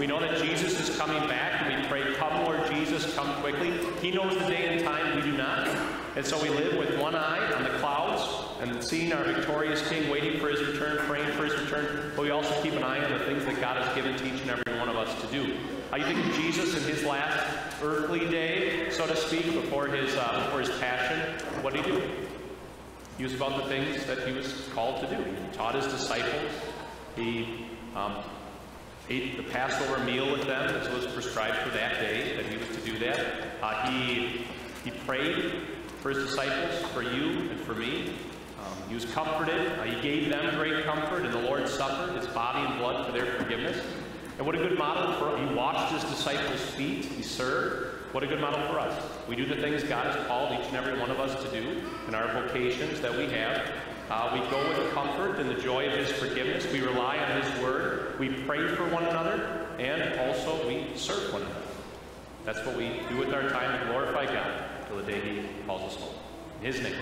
We 0.00 0.06
know 0.06 0.18
that 0.18 0.42
Jesus 0.42 0.80
is 0.80 0.96
coming 0.96 1.28
back, 1.28 1.60
and 1.60 1.82
we 1.82 1.86
pray, 1.86 2.14
Come, 2.14 2.44
Lord 2.44 2.66
Jesus, 2.70 3.14
come 3.14 3.34
quickly. 3.42 3.70
He 4.00 4.10
knows 4.10 4.32
the 4.32 4.46
day 4.46 4.74
and 4.74 4.82
time, 4.82 5.14
we 5.14 5.20
do 5.20 5.36
not. 5.36 5.68
And 6.16 6.24
so 6.24 6.42
we 6.42 6.48
live 6.48 6.78
with 6.78 6.98
one 6.98 7.14
eye 7.14 7.52
on 7.52 7.64
the 7.64 7.78
clouds 7.80 8.26
and 8.62 8.82
seeing 8.82 9.12
our 9.12 9.22
victorious 9.22 9.86
King 9.90 10.08
waiting 10.08 10.40
for 10.40 10.48
his 10.48 10.66
return, 10.66 10.96
praying 11.00 11.30
for 11.32 11.44
his 11.44 11.52
return. 11.60 12.12
But 12.16 12.22
we 12.22 12.30
also 12.30 12.50
keep 12.62 12.72
an 12.72 12.82
eye 12.82 13.04
on 13.04 13.12
the 13.12 13.26
things 13.26 13.44
that 13.44 13.60
God 13.60 13.76
has 13.76 13.94
given 13.94 14.16
to 14.16 14.24
each 14.24 14.40
and 14.40 14.50
every 14.50 14.78
one 14.78 14.88
of 14.88 14.96
us 14.96 15.20
to 15.20 15.26
do. 15.26 15.48
You 15.94 16.04
think 16.04 16.26
of 16.26 16.32
Jesus 16.32 16.74
in 16.74 16.82
his 16.88 17.04
last 17.04 17.46
earthly 17.82 18.20
day, 18.20 18.88
so 18.88 19.06
to 19.06 19.14
speak, 19.14 19.44
before 19.52 19.86
his, 19.86 20.16
uh, 20.16 20.44
before 20.46 20.60
his 20.60 20.70
passion. 20.78 21.20
What 21.62 21.74
did 21.74 21.84
he 21.84 21.92
do? 21.92 22.02
He 23.18 23.24
was 23.24 23.34
about 23.34 23.62
the 23.62 23.68
things 23.68 24.06
that 24.06 24.26
he 24.26 24.32
was 24.32 24.66
called 24.72 25.06
to 25.06 25.14
do. 25.14 25.22
He 25.22 25.54
taught 25.54 25.74
his 25.74 25.88
disciples. 25.88 26.52
He 27.16 27.66
um, 27.94 28.14
ate 29.08 29.36
the 29.36 29.42
Passover 29.42 30.02
meal 30.04 30.30
with 30.30 30.42
them 30.42 30.74
as 30.74 30.88
was 30.90 31.06
prescribed 31.12 31.56
for 31.58 31.70
that 31.70 32.00
day, 32.00 32.36
that 32.36 32.46
he 32.46 32.56
was 32.56 32.68
to 32.68 32.82
do 32.82 32.98
that. 32.98 33.20
Uh, 33.62 33.90
he, 33.90 34.46
he 34.84 34.90
prayed 34.90 35.52
for 36.00 36.10
his 36.10 36.28
disciples, 36.28 36.82
for 36.92 37.02
you 37.02 37.50
and 37.50 37.60
for 37.60 37.74
me. 37.74 38.14
Um, 38.60 38.88
he 38.88 38.94
was 38.94 39.04
comforted. 39.06 39.78
Uh, 39.78 39.84
he 39.84 40.00
gave 40.00 40.30
them 40.30 40.54
great 40.56 40.84
comfort 40.84 41.24
in 41.24 41.32
the 41.32 41.40
Lord's 41.40 41.72
Supper, 41.72 42.12
his 42.12 42.26
body 42.28 42.66
and 42.66 42.78
blood 42.78 43.06
for 43.06 43.12
their 43.12 43.26
forgiveness. 43.38 43.78
And 44.38 44.46
what 44.46 44.54
a 44.54 44.58
good 44.58 44.78
model 44.78 45.12
for 45.18 45.36
us. 45.36 45.48
He 45.48 45.54
washed 45.54 45.92
his 45.92 46.04
disciples' 46.10 46.60
feet. 46.70 47.04
He 47.04 47.22
served. 47.22 48.14
What 48.14 48.24
a 48.24 48.26
good 48.26 48.40
model 48.40 48.60
for 48.68 48.78
us. 48.78 48.98
We 49.28 49.36
do 49.36 49.46
the 49.46 49.56
things 49.56 49.84
God 49.84 50.06
has 50.06 50.26
called 50.26 50.58
each 50.58 50.66
and 50.66 50.76
every 50.76 50.98
one 50.98 51.10
of 51.10 51.20
us 51.20 51.42
to 51.44 51.50
do 51.50 51.82
in 52.08 52.14
our 52.14 52.26
vocations 52.32 53.00
that 53.02 53.16
we 53.16 53.28
have. 53.28 53.70
Uh, 54.10 54.28
we 54.32 54.40
go 54.50 54.68
with 54.68 54.92
comfort 54.92 55.38
and 55.38 55.48
the 55.48 55.54
joy 55.62 55.86
of 55.86 55.92
His 55.92 56.10
forgiveness. 56.10 56.66
We 56.72 56.80
rely 56.80 57.16
on 57.18 57.40
His 57.40 57.62
Word. 57.62 58.18
We 58.18 58.28
pray 58.42 58.66
for 58.74 58.84
one 58.88 59.04
another. 59.04 59.68
And 59.78 60.18
also 60.18 60.66
we 60.66 60.88
serve 60.96 61.32
one 61.32 61.42
another. 61.42 61.60
That's 62.44 62.66
what 62.66 62.76
we 62.76 63.02
do 63.08 63.18
with 63.18 63.32
our 63.32 63.48
time 63.50 63.78
to 63.78 63.86
glorify 63.86 64.26
God 64.26 64.64
till 64.88 64.96
the 64.96 65.04
day 65.04 65.20
He 65.20 65.46
calls 65.64 65.94
us 65.94 66.00
home. 66.00 66.14
In 66.60 66.72
His 66.72 66.82
name. 66.82 66.94